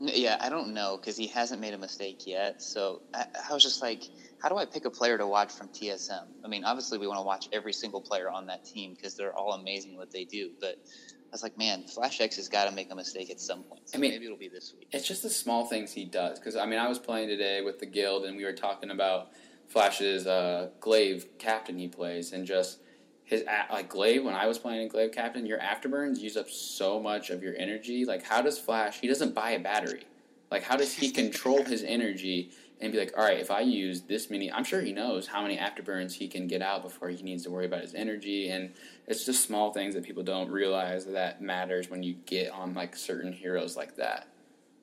Yeah, 0.00 0.36
I 0.40 0.48
don't 0.48 0.74
know 0.74 0.96
because 0.96 1.16
he 1.16 1.28
hasn't 1.28 1.60
made 1.60 1.74
a 1.74 1.78
mistake 1.78 2.26
yet. 2.26 2.60
So 2.60 3.02
I, 3.14 3.26
I 3.48 3.54
was 3.54 3.62
just 3.62 3.80
like, 3.82 4.02
how 4.42 4.48
do 4.48 4.56
I 4.56 4.64
pick 4.64 4.84
a 4.84 4.90
player 4.90 5.16
to 5.16 5.26
watch 5.28 5.52
from 5.52 5.68
TSM? 5.68 6.24
I 6.44 6.48
mean, 6.48 6.64
obviously 6.64 6.98
we 6.98 7.06
want 7.06 7.18
to 7.18 7.22
watch 7.24 7.48
every 7.52 7.72
single 7.72 8.00
player 8.00 8.28
on 8.28 8.46
that 8.46 8.64
team 8.64 8.94
because 8.94 9.14
they're 9.14 9.32
all 9.32 9.52
amazing 9.52 9.96
what 9.96 10.10
they 10.10 10.24
do. 10.24 10.50
But 10.60 10.76
I 10.80 11.30
was 11.30 11.44
like, 11.44 11.56
man, 11.56 11.84
Flash 11.84 12.20
X 12.20 12.34
has 12.34 12.48
got 12.48 12.64
to 12.68 12.72
make 12.74 12.90
a 12.90 12.96
mistake 12.96 13.30
at 13.30 13.40
some 13.40 13.62
point. 13.62 13.88
So 13.90 13.96
I 13.96 14.00
mean- 14.00 14.10
maybe 14.10 14.24
it'll 14.24 14.36
be 14.36 14.48
this 14.48 14.74
week. 14.76 14.88
It's 14.90 15.06
just 15.06 15.22
the 15.22 15.30
small 15.30 15.66
things 15.66 15.92
he 15.92 16.04
does. 16.04 16.40
Because 16.40 16.56
I 16.56 16.66
mean, 16.66 16.80
I 16.80 16.88
was 16.88 16.98
playing 16.98 17.28
today 17.28 17.60
with 17.62 17.78
the 17.78 17.86
guild, 17.86 18.24
and 18.24 18.36
we 18.36 18.44
were 18.44 18.52
talking 18.52 18.90
about 18.90 19.28
Flash's 19.72 20.26
uh, 20.26 20.68
glaive 20.80 21.26
captain 21.38 21.78
he 21.78 21.88
plays, 21.88 22.32
and 22.32 22.46
just 22.46 22.80
his 23.24 23.42
like 23.70 23.88
glaive. 23.88 24.22
When 24.22 24.34
I 24.34 24.46
was 24.46 24.58
playing 24.58 24.88
glaive 24.88 25.12
captain, 25.12 25.46
your 25.46 25.58
afterburns 25.58 26.18
use 26.18 26.36
up 26.36 26.50
so 26.50 27.00
much 27.00 27.30
of 27.30 27.42
your 27.42 27.54
energy. 27.56 28.04
Like, 28.04 28.22
how 28.22 28.42
does 28.42 28.58
Flash? 28.58 29.00
He 29.00 29.08
doesn't 29.08 29.34
buy 29.34 29.52
a 29.52 29.58
battery. 29.58 30.04
Like, 30.50 30.62
how 30.62 30.76
does 30.76 30.92
he 30.92 31.10
control 31.22 31.64
his 31.64 31.82
energy 31.82 32.50
and 32.82 32.92
be 32.92 32.98
like, 32.98 33.14
all 33.16 33.24
right, 33.24 33.38
if 33.38 33.50
I 33.50 33.60
use 33.60 34.02
this 34.02 34.28
many, 34.28 34.52
I'm 34.52 34.64
sure 34.64 34.82
he 34.82 34.92
knows 34.92 35.28
how 35.28 35.40
many 35.40 35.56
afterburns 35.56 36.12
he 36.12 36.28
can 36.28 36.46
get 36.46 36.60
out 36.60 36.82
before 36.82 37.08
he 37.08 37.22
needs 37.22 37.44
to 37.44 37.50
worry 37.50 37.64
about 37.64 37.80
his 37.80 37.94
energy. 37.94 38.50
And 38.50 38.74
it's 39.06 39.24
just 39.24 39.42
small 39.42 39.72
things 39.72 39.94
that 39.94 40.04
people 40.04 40.22
don't 40.22 40.50
realize 40.50 41.06
that 41.06 41.40
matters 41.40 41.88
when 41.88 42.02
you 42.02 42.14
get 42.26 42.50
on 42.50 42.74
like 42.74 42.94
certain 42.94 43.32
heroes 43.32 43.74
like 43.74 43.96
that. 43.96 44.28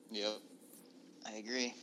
Yep, 0.09 0.37
I 1.27 1.33
agree. 1.33 1.75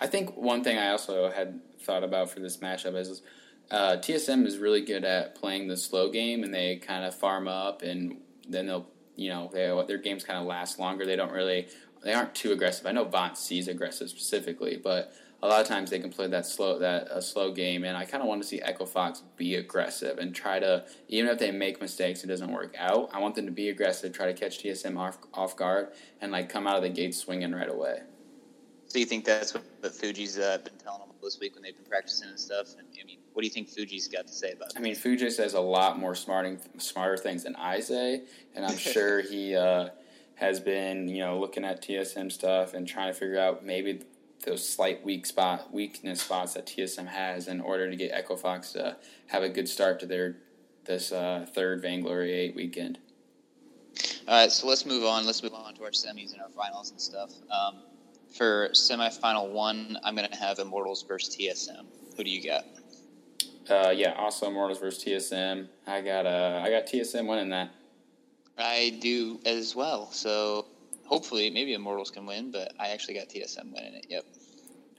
I 0.00 0.06
think 0.06 0.34
one 0.36 0.64
thing 0.64 0.78
I 0.78 0.90
also 0.90 1.30
had 1.30 1.60
thought 1.84 2.04
about 2.04 2.30
for 2.30 2.40
this 2.40 2.58
matchup 2.58 2.96
is 2.96 3.22
uh, 3.70 3.96
TSM 3.96 4.46
is 4.46 4.58
really 4.58 4.82
good 4.82 5.04
at 5.04 5.34
playing 5.34 5.68
the 5.68 5.76
slow 5.76 6.10
game, 6.10 6.42
and 6.42 6.52
they 6.52 6.76
kind 6.76 7.04
of 7.04 7.14
farm 7.14 7.48
up, 7.48 7.82
and 7.82 8.18
then 8.48 8.66
they'll, 8.66 8.86
you 9.16 9.30
know, 9.30 9.50
they, 9.52 9.82
their 9.86 9.98
games 9.98 10.24
kind 10.24 10.38
of 10.38 10.46
last 10.46 10.78
longer. 10.78 11.06
They 11.06 11.16
don't 11.16 11.32
really, 11.32 11.68
they 12.02 12.12
aren't 12.12 12.34
too 12.34 12.52
aggressive. 12.52 12.86
I 12.86 12.92
know 12.92 13.04
Vaunt 13.04 13.38
sees 13.38 13.68
aggressive 13.68 14.10
specifically, 14.10 14.78
but 14.82 15.12
a 15.42 15.48
lot 15.48 15.60
of 15.60 15.66
times 15.66 15.90
they 15.90 15.98
can 15.98 16.10
play 16.10 16.26
that 16.26 16.46
slow 16.46 16.78
that 16.78 17.08
a 17.10 17.22
slow 17.22 17.52
game, 17.52 17.84
and 17.84 17.96
I 17.96 18.04
kind 18.04 18.22
of 18.22 18.28
want 18.28 18.42
to 18.42 18.48
see 18.48 18.60
Echo 18.60 18.84
Fox 18.84 19.22
be 19.36 19.56
aggressive 19.56 20.18
and 20.18 20.34
try 20.34 20.58
to, 20.58 20.84
even 21.08 21.30
if 21.30 21.38
they 21.38 21.50
make 21.50 21.80
mistakes, 21.80 22.22
it 22.24 22.28
doesn't 22.28 22.52
work 22.52 22.74
out. 22.78 23.10
I 23.12 23.20
want 23.20 23.34
them 23.34 23.46
to 23.46 23.52
be 23.52 23.68
aggressive, 23.68 24.12
try 24.12 24.26
to 24.26 24.34
catch 24.34 24.62
TSM 24.62 24.98
off 24.98 25.18
off 25.32 25.56
guard, 25.56 25.88
and 26.20 26.32
like 26.32 26.48
come 26.48 26.66
out 26.66 26.76
of 26.76 26.82
the 26.82 26.88
gate 26.90 27.14
swinging 27.14 27.52
right 27.52 27.68
away. 27.68 28.00
So 28.94 29.00
you 29.00 29.06
think 29.06 29.24
that's 29.24 29.52
what, 29.52 29.64
what 29.80 29.92
Fuji's 29.92 30.38
uh, 30.38 30.56
been 30.62 30.78
telling 30.78 31.00
them 31.00 31.08
this 31.20 31.40
week 31.40 31.54
when 31.54 31.64
they've 31.64 31.76
been 31.76 31.84
practicing 31.84 32.28
and 32.28 32.38
stuff? 32.38 32.74
And 32.78 32.86
I 33.02 33.04
mean, 33.04 33.18
what 33.32 33.42
do 33.42 33.48
you 33.48 33.52
think 33.52 33.68
Fuji's 33.68 34.06
got 34.06 34.28
to 34.28 34.32
say 34.32 34.52
about 34.52 34.70
it? 34.70 34.74
I 34.76 34.80
mean, 34.80 34.94
Fuji 34.94 35.30
says 35.30 35.54
a 35.54 35.60
lot 35.60 35.98
more 35.98 36.14
smarting, 36.14 36.60
smarter 36.78 37.16
things 37.16 37.42
than 37.42 37.56
I 37.56 37.80
say, 37.80 38.22
and 38.54 38.64
I'm 38.64 38.76
sure 38.76 39.20
he 39.20 39.56
uh, 39.56 39.88
has 40.36 40.60
been, 40.60 41.08
you 41.08 41.24
know, 41.24 41.40
looking 41.40 41.64
at 41.64 41.82
TSM 41.82 42.30
stuff 42.30 42.72
and 42.72 42.86
trying 42.86 43.12
to 43.12 43.18
figure 43.18 43.36
out 43.36 43.66
maybe 43.66 44.02
those 44.46 44.64
slight 44.64 45.04
weak 45.04 45.26
spot, 45.26 45.74
weakness 45.74 46.22
spots 46.22 46.54
that 46.54 46.64
TSM 46.64 47.08
has 47.08 47.48
in 47.48 47.60
order 47.60 47.90
to 47.90 47.96
get 47.96 48.12
Echo 48.12 48.36
Fox 48.36 48.70
to 48.74 48.96
have 49.26 49.42
a 49.42 49.48
good 49.48 49.68
start 49.68 49.98
to 49.98 50.06
their 50.06 50.36
this 50.84 51.10
uh, 51.10 51.44
third 51.52 51.82
Vainglory 51.82 52.30
Eight 52.32 52.54
weekend. 52.54 53.00
All 54.28 54.40
right, 54.40 54.52
so 54.52 54.68
let's 54.68 54.86
move 54.86 55.02
on. 55.02 55.26
Let's 55.26 55.42
move 55.42 55.54
on 55.54 55.74
to 55.74 55.82
our 55.82 55.90
semis 55.90 56.32
and 56.32 56.40
our 56.40 56.50
finals 56.50 56.92
and 56.92 57.00
stuff. 57.00 57.32
Um, 57.50 57.82
for 58.34 58.68
semifinal 58.70 59.50
one, 59.50 59.98
I'm 60.04 60.16
going 60.16 60.28
to 60.28 60.36
have 60.36 60.58
Immortals 60.58 61.04
versus 61.04 61.36
TSM. 61.36 61.86
Who 62.16 62.24
do 62.24 62.30
you 62.30 62.42
got? 62.42 62.64
Uh, 63.68 63.90
yeah, 63.90 64.12
also 64.14 64.48
Immortals 64.48 64.78
versus 64.78 65.02
TSM. 65.04 65.68
I 65.86 66.00
got 66.00 66.26
uh, 66.26 66.60
I 66.62 66.70
got 66.70 66.86
TSM 66.86 67.26
winning 67.26 67.50
that. 67.50 67.70
I 68.58 68.98
do 69.00 69.40
as 69.46 69.74
well. 69.74 70.10
So 70.12 70.66
hopefully, 71.06 71.50
maybe 71.50 71.74
Immortals 71.74 72.10
can 72.10 72.26
win, 72.26 72.50
but 72.50 72.72
I 72.78 72.88
actually 72.88 73.14
got 73.14 73.28
TSM 73.28 73.72
winning 73.72 73.94
it. 73.94 74.06
Yep. 74.08 74.24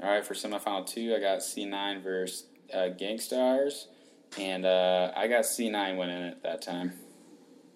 All 0.02 0.10
right, 0.10 0.26
for 0.26 0.34
semifinal 0.34 0.86
two, 0.86 1.16
I 1.16 1.20
got 1.20 1.40
C9 1.40 2.04
versus 2.04 2.48
uh, 2.74 2.90
GankStars, 3.00 3.86
and 4.38 4.66
uh, 4.66 5.12
I 5.16 5.28
got 5.28 5.46
C9 5.46 5.98
winning 5.98 6.24
it 6.24 6.44
that 6.44 6.62
time. 6.62 6.94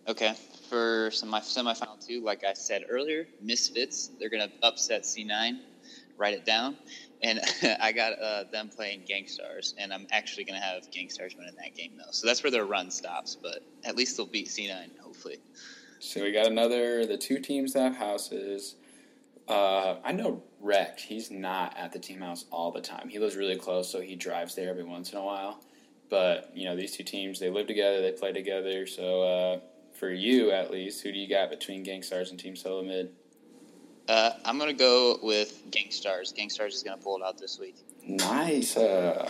Okay. 0.09 0.33
For 0.69 1.11
some, 1.11 1.29
my 1.29 1.39
semifinal 1.39 2.05
two, 2.05 2.23
like 2.23 2.43
I 2.43 2.53
said 2.53 2.83
earlier, 2.89 3.27
Misfits, 3.41 4.09
they're 4.19 4.29
to 4.49 4.53
upset 4.63 5.03
C9. 5.03 5.59
Write 6.17 6.33
it 6.33 6.45
down. 6.45 6.77
And 7.21 7.39
I 7.79 7.91
got 7.91 8.19
uh, 8.19 8.45
them 8.51 8.69
playing 8.69 9.01
GankStars, 9.01 9.75
and 9.77 9.93
I'm 9.93 10.07
actually 10.11 10.45
to 10.59 10.65
have 10.65 10.89
GankStars 10.89 11.37
winning 11.37 11.55
that 11.61 11.75
game, 11.75 11.91
though. 11.95 12.11
So 12.11 12.25
that's 12.25 12.41
where 12.43 12.51
their 12.51 12.65
run 12.65 12.89
stops, 12.89 13.37
but 13.39 13.59
at 13.83 13.95
least 13.95 14.17
they'll 14.17 14.25
beat 14.25 14.47
C9, 14.47 14.97
hopefully. 14.99 15.37
So 15.99 16.23
we 16.23 16.31
got 16.31 16.47
another. 16.47 17.05
The 17.05 17.17
two 17.17 17.39
teams 17.39 17.73
that 17.73 17.83
have 17.83 17.95
houses. 17.95 18.75
Uh, 19.47 19.97
I 20.03 20.11
know 20.11 20.41
Rex. 20.59 21.03
He's 21.03 21.29
not 21.29 21.77
at 21.77 21.91
the 21.91 21.99
team 21.99 22.21
house 22.21 22.45
all 22.51 22.71
the 22.71 22.81
time. 22.81 23.09
He 23.09 23.19
lives 23.19 23.35
really 23.35 23.57
close, 23.57 23.91
so 23.91 24.01
he 24.01 24.15
drives 24.15 24.55
there 24.55 24.69
every 24.69 24.83
once 24.83 25.11
in 25.11 25.19
a 25.19 25.23
while. 25.23 25.59
But 26.09 26.51
you 26.55 26.65
know, 26.65 26.75
these 26.75 26.95
two 26.95 27.03
teams 27.03 27.39
they 27.39 27.49
live 27.49 27.67
together, 27.67 28.01
they 28.01 28.11
play 28.11 28.31
together. 28.31 28.87
So 28.87 29.21
uh, 29.21 29.59
for 29.99 30.11
you, 30.11 30.51
at 30.51 30.71
least, 30.71 31.03
who 31.03 31.11
do 31.11 31.19
you 31.19 31.27
got 31.27 31.49
between 31.49 31.85
GankStars 31.85 32.31
and 32.31 32.39
Team 32.39 32.55
Solo 32.55 32.83
Mid? 32.83 33.11
Uh, 34.07 34.31
I'm 34.45 34.57
going 34.57 34.69
to 34.69 34.77
go 34.77 35.19
with 35.21 35.69
GankStars. 35.69 36.33
GankStars 36.33 36.73
is 36.73 36.83
going 36.83 36.97
to 36.97 37.03
pull 37.03 37.17
it 37.17 37.23
out 37.23 37.37
this 37.37 37.59
week. 37.59 37.75
Nice. 38.07 38.75
Uh, 38.75 39.29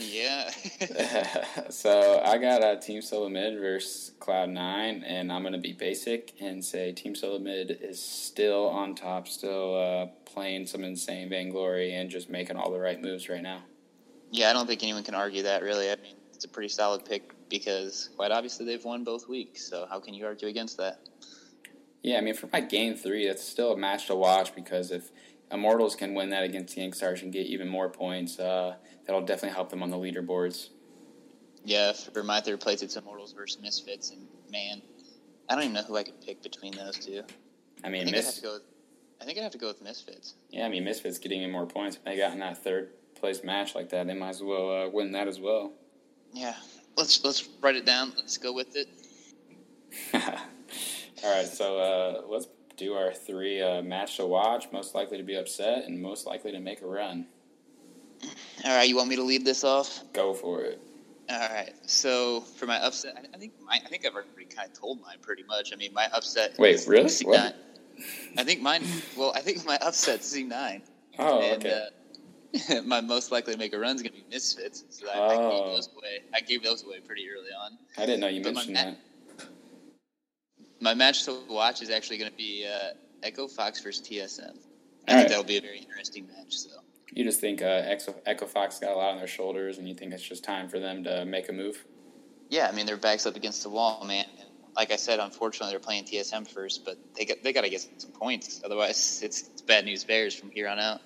Yeah. 0.00 0.50
so 1.70 2.20
I 2.24 2.38
got 2.38 2.62
uh, 2.62 2.76
Team 2.76 3.00
Solo 3.00 3.28
Mid 3.28 3.60
versus 3.60 4.12
Cloud 4.18 4.48
Nine, 4.48 5.04
and 5.06 5.30
I'm 5.30 5.42
gonna 5.44 5.58
be 5.58 5.72
basic 5.72 6.34
and 6.40 6.64
say 6.64 6.90
Team 6.92 7.14
Solo 7.14 7.38
Mid 7.38 7.78
is 7.80 8.02
still 8.02 8.68
on 8.68 8.94
top, 8.94 9.28
still 9.28 9.76
uh, 9.76 10.06
playing 10.24 10.66
some 10.66 10.82
insane 10.82 11.28
vainglory 11.28 11.94
and 11.94 12.10
just 12.10 12.28
making 12.28 12.56
all 12.56 12.72
the 12.72 12.80
right 12.80 13.00
moves 13.00 13.28
right 13.28 13.42
now. 13.42 13.62
yeah, 14.32 14.50
I 14.50 14.52
don't 14.52 14.66
think 14.66 14.82
anyone 14.82 15.04
can 15.04 15.14
argue 15.14 15.44
that, 15.44 15.62
really. 15.62 15.90
I 15.90 15.96
mean, 15.96 16.16
it's 16.34 16.44
a 16.44 16.48
pretty 16.48 16.68
solid 16.68 17.04
pick 17.04 17.32
because, 17.48 18.10
quite 18.16 18.30
obviously, 18.30 18.66
they've 18.66 18.84
won 18.84 19.04
both 19.04 19.28
weeks. 19.28 19.68
So 19.68 19.86
how 19.88 20.00
can 20.00 20.14
you 20.14 20.26
argue 20.26 20.48
against 20.48 20.76
that? 20.78 21.00
Yeah, 22.02 22.18
I 22.18 22.20
mean 22.20 22.34
for 22.34 22.48
my 22.52 22.60
game 22.60 22.94
three, 22.94 23.26
that's 23.26 23.42
still 23.42 23.72
a 23.72 23.76
match 23.76 24.06
to 24.06 24.14
watch 24.14 24.54
because 24.54 24.90
if 24.92 25.10
Immortals 25.50 25.96
can 25.96 26.14
win 26.14 26.30
that 26.30 26.44
against 26.44 26.76
GankStars 26.76 27.22
and 27.22 27.32
get 27.32 27.46
even 27.46 27.68
more 27.68 27.88
points, 27.88 28.38
uh, 28.38 28.76
that'll 29.06 29.22
definitely 29.22 29.54
help 29.54 29.70
them 29.70 29.82
on 29.82 29.90
the 29.90 29.96
leaderboards. 29.96 30.68
Yeah, 31.64 31.92
for 31.92 32.22
my 32.22 32.40
third 32.40 32.60
place, 32.60 32.82
it's 32.82 32.96
Immortals 32.96 33.32
versus 33.32 33.60
Misfits, 33.60 34.10
and 34.10 34.26
man, 34.52 34.82
I 35.48 35.54
don't 35.54 35.64
even 35.64 35.74
know 35.74 35.82
who 35.82 35.96
I 35.96 36.04
could 36.04 36.20
pick 36.20 36.42
between 36.42 36.76
those 36.76 36.96
two. 36.98 37.22
I 37.82 37.88
I 37.88 37.90
mean, 37.90 38.04
think 38.04 38.16
I'd 38.16 38.24
have 38.24 38.34
to 38.34 38.40
go. 38.40 38.52
With, 38.54 38.62
I 39.20 39.24
think 39.24 39.38
I'd 39.38 39.42
have 39.42 39.52
to 39.52 39.58
go 39.58 39.66
with 39.68 39.82
Misfits. 39.82 40.34
yeah, 40.50 40.64
I 40.64 40.68
mean 40.68 40.84
Misfits 40.84 41.18
getting 41.18 41.40
even 41.40 41.50
more 41.52 41.66
points. 41.66 41.96
If 41.96 42.04
they 42.04 42.16
got 42.16 42.32
in 42.32 42.38
that 42.38 42.62
third 42.62 42.90
place 43.16 43.42
match 43.42 43.74
like 43.74 43.88
that, 43.90 44.06
they 44.06 44.14
might 44.14 44.28
as 44.30 44.42
well 44.42 44.70
uh, 44.84 44.88
win 44.90 45.10
that 45.12 45.26
as 45.26 45.40
well. 45.40 45.72
Yeah, 46.32 46.54
let's 46.96 47.24
let's 47.24 47.48
write 47.60 47.76
it 47.76 47.86
down. 47.86 48.12
Let's 48.16 48.38
go 48.38 48.52
with 48.52 48.76
it. 48.76 48.88
All 50.14 51.34
right, 51.34 51.46
so 51.46 51.78
uh, 51.78 52.22
let's 52.28 52.48
do 52.76 52.92
our 52.92 53.12
three 53.12 53.60
uh, 53.60 53.82
match 53.82 54.16
to 54.16 54.26
watch. 54.26 54.66
Most 54.72 54.94
likely 54.94 55.16
to 55.16 55.24
be 55.24 55.34
upset 55.34 55.84
and 55.84 56.00
most 56.00 56.26
likely 56.26 56.52
to 56.52 56.60
make 56.60 56.82
a 56.82 56.86
run. 56.86 57.26
All 58.64 58.76
right, 58.76 58.88
you 58.88 58.96
want 58.96 59.08
me 59.08 59.16
to 59.16 59.22
lead 59.22 59.44
this 59.44 59.64
off? 59.64 60.04
Go 60.12 60.34
for 60.34 60.62
it. 60.62 60.80
All 61.28 61.38
right. 61.38 61.72
So 61.86 62.40
for 62.40 62.66
my 62.66 62.76
upset, 62.76 63.16
I, 63.34 63.36
think 63.36 63.52
my, 63.64 63.80
I 63.84 63.88
think 63.88 64.06
I've 64.06 64.14
already 64.14 64.44
kind 64.44 64.68
of 64.68 64.78
told 64.78 65.00
mine 65.00 65.16
pretty 65.20 65.42
much. 65.42 65.72
I 65.72 65.76
mean, 65.76 65.92
my 65.92 66.08
upset. 66.12 66.56
Wait, 66.58 66.74
is 66.74 66.86
really? 66.86 67.06
C9. 67.06 67.26
What? 67.26 67.56
I 68.36 68.44
think 68.44 68.60
mine. 68.60 68.84
Well, 69.16 69.32
I 69.34 69.40
think 69.40 69.64
my 69.64 69.78
upset 69.80 70.22
C 70.22 70.44
nine. 70.44 70.82
Oh, 71.18 71.40
and, 71.40 71.64
okay. 71.64 71.74
Uh, 71.74 71.90
my 72.84 73.00
most 73.00 73.30
likely 73.32 73.52
to 73.52 73.58
make 73.58 73.72
a 73.74 73.78
run 73.78 73.96
is 73.96 74.02
going 74.02 74.12
to 74.12 74.18
be 74.18 74.24
Misfits. 74.30 74.84
So 74.90 75.06
I, 75.08 75.18
I 75.26 75.28
gave 75.36 75.38
Oh. 75.44 75.74
those 75.74 75.88
away. 75.96 76.20
I 76.34 76.40
gave 76.40 76.62
those 76.62 76.84
away 76.84 77.00
pretty 77.00 77.26
early 77.30 77.50
on. 77.58 77.78
I 77.96 78.06
didn't 78.06 78.20
know 78.20 78.28
you 78.28 78.42
but 78.42 78.54
my 78.54 78.64
mentioned 78.66 78.74
ma- 78.74 78.82
that. 78.84 79.48
My 80.80 80.94
match 80.94 81.24
to 81.24 81.38
watch 81.48 81.82
is 81.82 81.90
actually 81.90 82.18
going 82.18 82.30
to 82.30 82.36
be 82.36 82.66
uh, 82.66 82.90
Echo 83.22 83.48
Fox 83.48 83.80
versus 83.82 84.06
TSM. 84.06 84.40
I 84.40 84.44
All 84.48 84.54
think 84.54 84.58
right. 85.08 85.28
that'll 85.28 85.44
be 85.44 85.56
a 85.56 85.60
very 85.60 85.78
interesting 85.78 86.26
match. 86.26 86.56
So 86.58 86.68
You 87.12 87.24
just 87.24 87.40
think 87.40 87.62
uh, 87.62 87.64
Echo, 87.64 88.14
Echo 88.26 88.46
Fox 88.46 88.78
got 88.80 88.90
a 88.92 88.94
lot 88.96 89.10
on 89.12 89.18
their 89.18 89.26
shoulders, 89.26 89.78
and 89.78 89.88
you 89.88 89.94
think 89.94 90.12
it's 90.12 90.22
just 90.22 90.44
time 90.44 90.68
for 90.68 90.78
them 90.78 91.02
to 91.04 91.24
make 91.24 91.48
a 91.48 91.52
move. 91.52 91.84
yeah, 92.50 92.68
I 92.70 92.72
mean 92.74 92.86
their 92.86 92.96
backs 92.98 93.24
up 93.26 93.36
against 93.36 93.62
the 93.62 93.70
wall, 93.70 94.04
man. 94.06 94.26
And 94.38 94.48
like 94.76 94.90
I 94.92 94.96
said, 94.96 95.18
unfortunately 95.18 95.70
they're 95.72 95.80
playing 95.80 96.04
TSM 96.04 96.46
first, 96.46 96.84
but 96.84 96.98
they 97.16 97.24
got 97.24 97.42
they 97.42 97.52
got 97.54 97.62
to 97.62 97.70
get 97.70 97.80
some 97.96 98.10
points. 98.12 98.60
Otherwise, 98.64 99.20
it's, 99.22 99.42
it's 99.48 99.62
bad 99.62 99.84
news 99.86 100.04
bears 100.04 100.34
from 100.34 100.50
here 100.50 100.68
on 100.68 100.78
out. 100.78 101.00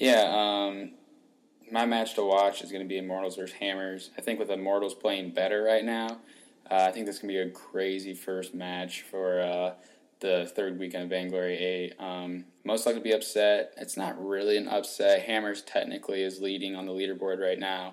Yeah, 0.00 0.32
um, 0.32 0.92
my 1.70 1.84
match 1.84 2.14
to 2.14 2.24
watch 2.24 2.62
is 2.62 2.72
going 2.72 2.82
to 2.82 2.88
be 2.88 2.96
Immortals 2.96 3.36
versus 3.36 3.54
Hammers. 3.56 4.08
I 4.16 4.22
think 4.22 4.38
with 4.38 4.50
Immortals 4.50 4.94
playing 4.94 5.32
better 5.32 5.62
right 5.62 5.84
now, 5.84 6.20
uh, 6.70 6.86
I 6.88 6.90
think 6.90 7.04
this 7.04 7.18
can 7.18 7.28
be 7.28 7.36
a 7.36 7.50
crazy 7.50 8.14
first 8.14 8.54
match 8.54 9.02
for 9.02 9.42
uh, 9.42 9.74
the 10.20 10.50
third 10.56 10.78
weekend 10.78 11.04
of 11.04 11.10
Vainglory 11.10 11.58
8. 11.58 11.92
Um, 11.98 12.46
most 12.64 12.86
likely 12.86 13.02
to 13.02 13.04
be 13.04 13.12
upset. 13.12 13.74
It's 13.76 13.98
not 13.98 14.16
really 14.26 14.56
an 14.56 14.68
upset. 14.68 15.20
Hammers 15.20 15.60
technically 15.60 16.22
is 16.22 16.40
leading 16.40 16.74
on 16.74 16.86
the 16.86 16.92
leaderboard 16.92 17.38
right 17.38 17.58
now, 17.58 17.92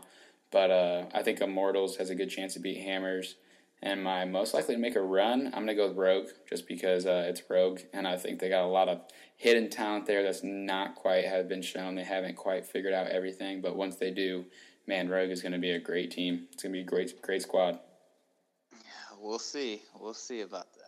but 0.50 0.72
uh, 0.72 1.08
I 1.14 1.24
think 1.24 1.42
Immortals 1.42 1.98
has 1.98 2.10
a 2.10 2.16
good 2.16 2.30
chance 2.30 2.54
to 2.54 2.62
beat 2.62 2.78
Hammers. 2.84 3.36
And 3.82 4.04
my 4.04 4.26
most 4.26 4.54
likely 4.54 4.76
to 4.76 4.82
make 4.82 4.96
a 4.96 5.02
run, 5.02 5.48
I'm 5.48 5.66
going 5.66 5.68
to 5.68 5.76
go 5.76 5.88
with 5.88 5.98
Rogue 5.98 6.28
just 6.50 6.68
because 6.68 7.06
uh, 7.06 7.26
it's 7.28 7.44
Rogue, 7.48 7.82
and 7.94 8.08
I 8.08 8.18
think 8.18 8.40
they 8.40 8.50
got 8.50 8.64
a 8.64 8.68
lot 8.68 8.90
of 8.90 9.02
hidden 9.36 9.70
talent 9.70 10.08
there 10.08 10.24
that's 10.24 10.44
not 10.44 10.96
quite 10.96 11.26
have 11.26 11.48
been 11.48 11.62
shown. 11.62 11.94
They 11.94 12.04
haven't 12.04 12.36
quite 12.36 12.66
figured 12.66 12.94
out 12.94 13.08
everything, 13.08 13.62
but 13.62 13.76
once 13.76 13.98
they 13.98 14.10
do, 14.10 14.46
man, 14.88 15.10
Rogue 15.10 15.30
is 15.30 15.44
going 15.44 15.52
to 15.52 15.60
be 15.60 15.72
a 15.72 15.80
great 15.80 16.10
team. 16.10 16.48
It's 16.52 16.64
going 16.64 16.74
to 16.74 16.78
be 16.78 16.82
a 16.82 16.86
great, 16.86 17.22
great 17.22 17.44
squad. 17.44 17.80
Yeah, 18.72 18.80
we'll 19.20 19.38
see. 19.38 19.84
We'll 20.00 20.16
see 20.16 20.42
about 20.42 20.66
that. 20.74 20.88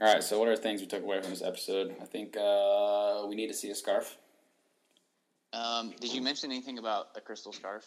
All 0.00 0.14
right. 0.14 0.24
So, 0.24 0.38
what 0.38 0.48
are 0.48 0.56
the 0.56 0.62
things 0.62 0.80
we 0.80 0.86
took 0.86 1.02
away 1.02 1.20
from 1.20 1.30
this 1.30 1.42
episode? 1.42 1.94
I 2.00 2.06
think 2.06 2.34
uh, 2.36 3.26
we 3.28 3.34
need 3.34 3.48
to 3.48 3.54
see 3.54 3.70
a 3.70 3.74
Skaarf. 3.74 4.16
Um, 5.52 5.92
did 6.00 6.14
you 6.14 6.22
mention 6.22 6.50
anything 6.50 6.78
about 6.78 7.14
the 7.14 7.20
crystal 7.20 7.52
Skaarf? 7.52 7.82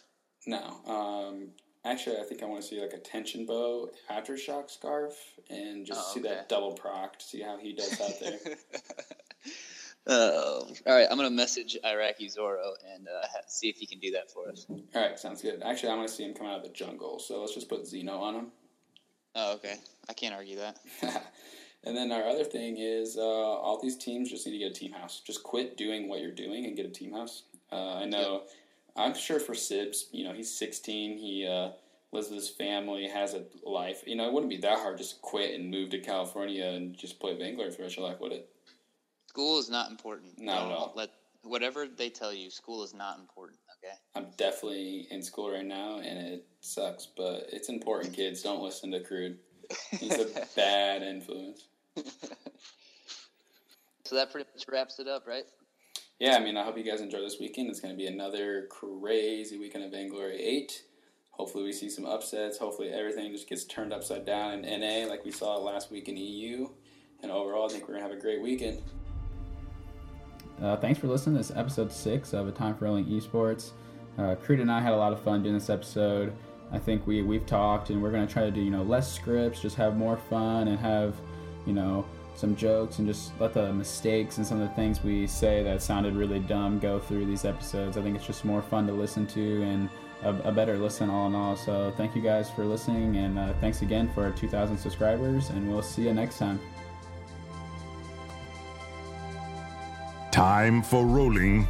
No. 0.45 0.81
Um, 0.85 1.47
actually, 1.85 2.17
I 2.17 2.23
think 2.23 2.43
I 2.43 2.45
want 2.45 2.61
to 2.61 2.67
see 2.67 2.81
like 2.81 2.93
a 2.93 2.97
tension 2.99 3.45
bow 3.45 3.89
aftershock 4.11 4.69
Skaarf 4.75 5.13
and 5.49 5.85
just 5.85 6.01
Oh, 6.09 6.13
see 6.13 6.19
okay. 6.19 6.29
that 6.29 6.49
double 6.49 6.73
proc 6.73 7.17
to 7.19 7.25
see 7.25 7.41
how 7.41 7.57
he 7.57 7.73
does 7.73 7.91
that 7.97 8.19
there. 8.19 8.55
Oh, 10.07 10.67
all 10.85 10.95
right. 10.95 11.07
I'm 11.09 11.17
gonna 11.17 11.31
message 11.31 11.75
Iraqi 11.83 12.29
Zoro 12.29 12.73
and 12.93 13.07
uh, 13.07 13.25
see 13.47 13.69
if 13.69 13.77
he 13.77 13.87
can 13.87 13.97
do 13.99 14.11
that 14.11 14.29
for 14.29 14.49
us. 14.49 14.67
All 14.69 14.79
right, 14.93 15.17
sounds 15.17 15.41
good. 15.41 15.63
Actually, 15.63 15.89
I 15.89 15.95
want 15.95 16.07
to 16.07 16.13
see 16.13 16.23
him 16.23 16.35
come 16.35 16.45
out 16.45 16.57
of 16.57 16.63
the 16.63 16.69
jungle, 16.69 17.17
so 17.17 17.41
let's 17.41 17.55
just 17.55 17.67
put 17.69 17.81
Xeno 17.85 18.19
on 18.21 18.35
him. 18.35 18.47
Oh, 19.33 19.53
okay. 19.55 19.77
I 20.07 20.13
can't 20.13 20.35
argue 20.35 20.57
that. 20.57 20.77
and 21.83 21.97
then 21.97 22.11
our 22.11 22.23
other 22.27 22.43
thing 22.43 22.77
is 22.77 23.17
uh, 23.17 23.21
all 23.21 23.81
these 23.81 23.97
teams 23.97 24.29
just 24.29 24.45
need 24.45 24.51
to 24.53 24.59
get 24.59 24.71
a 24.71 24.79
team 24.79 24.91
house. 24.91 25.21
Just 25.25 25.41
quit 25.41 25.75
doing 25.75 26.07
what 26.07 26.21
you're 26.21 26.29
doing 26.31 26.65
and 26.65 26.75
get 26.75 26.85
a 26.85 26.89
team 26.89 27.11
house. 27.13 27.41
Uh, 27.71 27.95
I 27.95 28.05
know. 28.05 28.43
I'm 28.95 29.13
sure 29.13 29.39
for 29.39 29.53
Sibs, 29.53 30.05
you 30.11 30.23
know, 30.23 30.33
he's 30.33 30.57
16. 30.57 31.17
He 31.17 31.45
uh, 31.45 31.71
lives 32.11 32.29
with 32.29 32.39
his 32.39 32.49
family, 32.49 33.07
has 33.07 33.33
a 33.33 33.43
life. 33.63 34.03
You 34.05 34.15
know, 34.15 34.27
it 34.27 34.33
wouldn't 34.33 34.49
be 34.49 34.57
that 34.57 34.79
hard 34.79 34.97
just 34.97 35.15
to 35.15 35.21
quit 35.21 35.59
and 35.59 35.69
move 35.69 35.89
to 35.89 35.99
California 35.99 36.65
and 36.65 36.95
just 36.95 37.19
play 37.19 37.35
Vainglory 37.37 37.71
for 37.71 37.77
the 37.77 37.83
rest 37.83 37.95
of 37.95 37.99
your 37.99 38.09
life, 38.09 38.19
would 38.21 38.31
it? 38.31 38.49
School 39.27 39.59
is 39.59 39.69
not 39.69 39.91
important. 39.91 40.39
Not 40.39 40.71
at 40.71 40.71
all. 40.71 40.93
Let 40.95 41.09
whatever 41.43 41.87
they 41.87 42.09
tell 42.09 42.33
you, 42.33 42.49
school 42.49 42.83
is 42.83 42.93
not 42.93 43.19
important. 43.19 43.59
Okay. 43.83 43.95
I'm 44.15 44.27
definitely 44.37 45.07
in 45.11 45.21
school 45.21 45.51
right 45.51 45.65
now, 45.65 45.99
and 45.99 46.17
it 46.17 46.45
sucks, 46.61 47.07
but 47.17 47.47
it's 47.51 47.69
important, 47.69 48.13
kids. 48.13 48.41
Don't 48.41 48.63
listen 48.63 48.91
to 48.91 49.01
Crude. 49.01 49.37
He's 49.91 50.17
a 50.17 50.27
bad 50.55 51.03
influence. 51.03 51.67
So 54.05 54.15
that 54.15 54.31
pretty 54.31 54.47
much 54.53 54.65
wraps 54.71 54.99
it 54.99 55.07
up, 55.07 55.25
right? 55.27 55.45
Yeah, 56.19 56.37
I 56.37 56.39
mean, 56.39 56.55
I 56.55 56.63
hope 56.63 56.77
you 56.77 56.83
guys 56.83 57.01
enjoy 57.01 57.19
this 57.19 57.39
weekend. 57.41 57.69
It's 57.69 57.81
going 57.81 57.93
to 57.93 57.97
be 57.97 58.07
another 58.07 58.67
crazy 58.69 59.59
weekend 59.59 59.83
of 59.83 59.91
Vainglory 59.91 60.41
8. 60.41 60.83
Hopefully, 61.31 61.65
we 61.65 61.73
see 61.73 61.89
some 61.89 62.05
upsets. 62.05 62.57
Hopefully, 62.57 62.89
everything 62.89 63.29
just 63.33 63.49
gets 63.49 63.65
turned 63.65 63.91
upside 63.91 64.25
down 64.25 64.63
in 64.63 64.79
NA 64.79 65.09
like 65.09 65.25
we 65.25 65.31
saw 65.31 65.57
last 65.57 65.91
week 65.91 66.07
in 66.07 66.15
EU. 66.15 66.69
And 67.21 67.31
overall, 67.31 67.65
I 67.65 67.69
think 67.69 67.83
we're 67.83 67.95
going 67.95 68.05
to 68.05 68.09
have 68.09 68.17
a 68.17 68.21
great 68.21 68.41
weekend. 68.41 68.81
Uh, 70.61 70.77
thanks 70.77 70.97
for 70.97 71.07
listening 71.07 71.35
to 71.35 71.39
this 71.39 71.51
episode 71.53 71.91
six 71.91 72.31
of 72.31 72.47
A 72.47 72.51
Time 72.51 72.75
for 72.75 72.85
Rolling 72.85 73.05
Esports. 73.07 73.71
Uh, 74.17 74.35
Creed 74.35 74.61
and 74.61 74.71
I 74.71 74.79
had 74.79 74.93
a 74.93 74.97
lot 74.97 75.11
of 75.11 75.21
fun 75.21 75.43
doing 75.43 75.55
this 75.55 75.69
episode. 75.69 76.31
I 76.71 76.79
think 76.79 77.05
we 77.05 77.23
we've 77.23 77.45
talked, 77.45 77.89
and 77.89 78.01
we're 78.01 78.11
gonna 78.11 78.25
try 78.25 78.43
to 78.43 78.51
do 78.51 78.61
you 78.61 78.71
know 78.71 78.83
less 78.83 79.11
scripts, 79.11 79.59
just 79.59 79.75
have 79.75 79.97
more 79.97 80.15
fun, 80.15 80.69
and 80.69 80.79
have 80.79 81.15
you 81.65 81.73
know 81.73 82.05
some 82.37 82.55
jokes, 82.55 82.99
and 82.99 83.07
just 83.07 83.31
let 83.39 83.53
the 83.53 83.71
mistakes 83.73 84.37
and 84.37 84.45
some 84.45 84.61
of 84.61 84.67
the 84.67 84.75
things 84.75 85.03
we 85.03 85.27
say 85.27 85.63
that 85.63 85.81
sounded 85.81 86.15
really 86.15 86.39
dumb 86.39 86.79
go 86.79 86.99
through 86.99 87.25
these 87.25 87.45
episodes. 87.45 87.97
I 87.97 88.01
think 88.01 88.15
it's 88.15 88.25
just 88.25 88.45
more 88.45 88.61
fun 88.61 88.87
to 88.87 88.93
listen 88.93 89.25
to 89.27 89.63
and 89.63 89.89
a, 90.23 90.49
a 90.49 90.51
better 90.51 90.77
listen 90.77 91.09
all 91.09 91.27
in 91.27 91.35
all. 91.35 91.55
So 91.55 91.93
thank 91.97 92.15
you 92.15 92.21
guys 92.21 92.49
for 92.49 92.65
listening, 92.65 93.17
and 93.17 93.37
uh, 93.39 93.53
thanks 93.61 93.81
again 93.81 94.11
for 94.13 94.23
our 94.23 94.31
2,000 94.31 94.77
subscribers, 94.77 95.49
and 95.49 95.69
we'll 95.69 95.81
see 95.81 96.03
you 96.03 96.13
next 96.13 96.37
time. 96.37 96.59
Time 100.31 100.83
for 100.83 101.05
rolling 101.05 101.67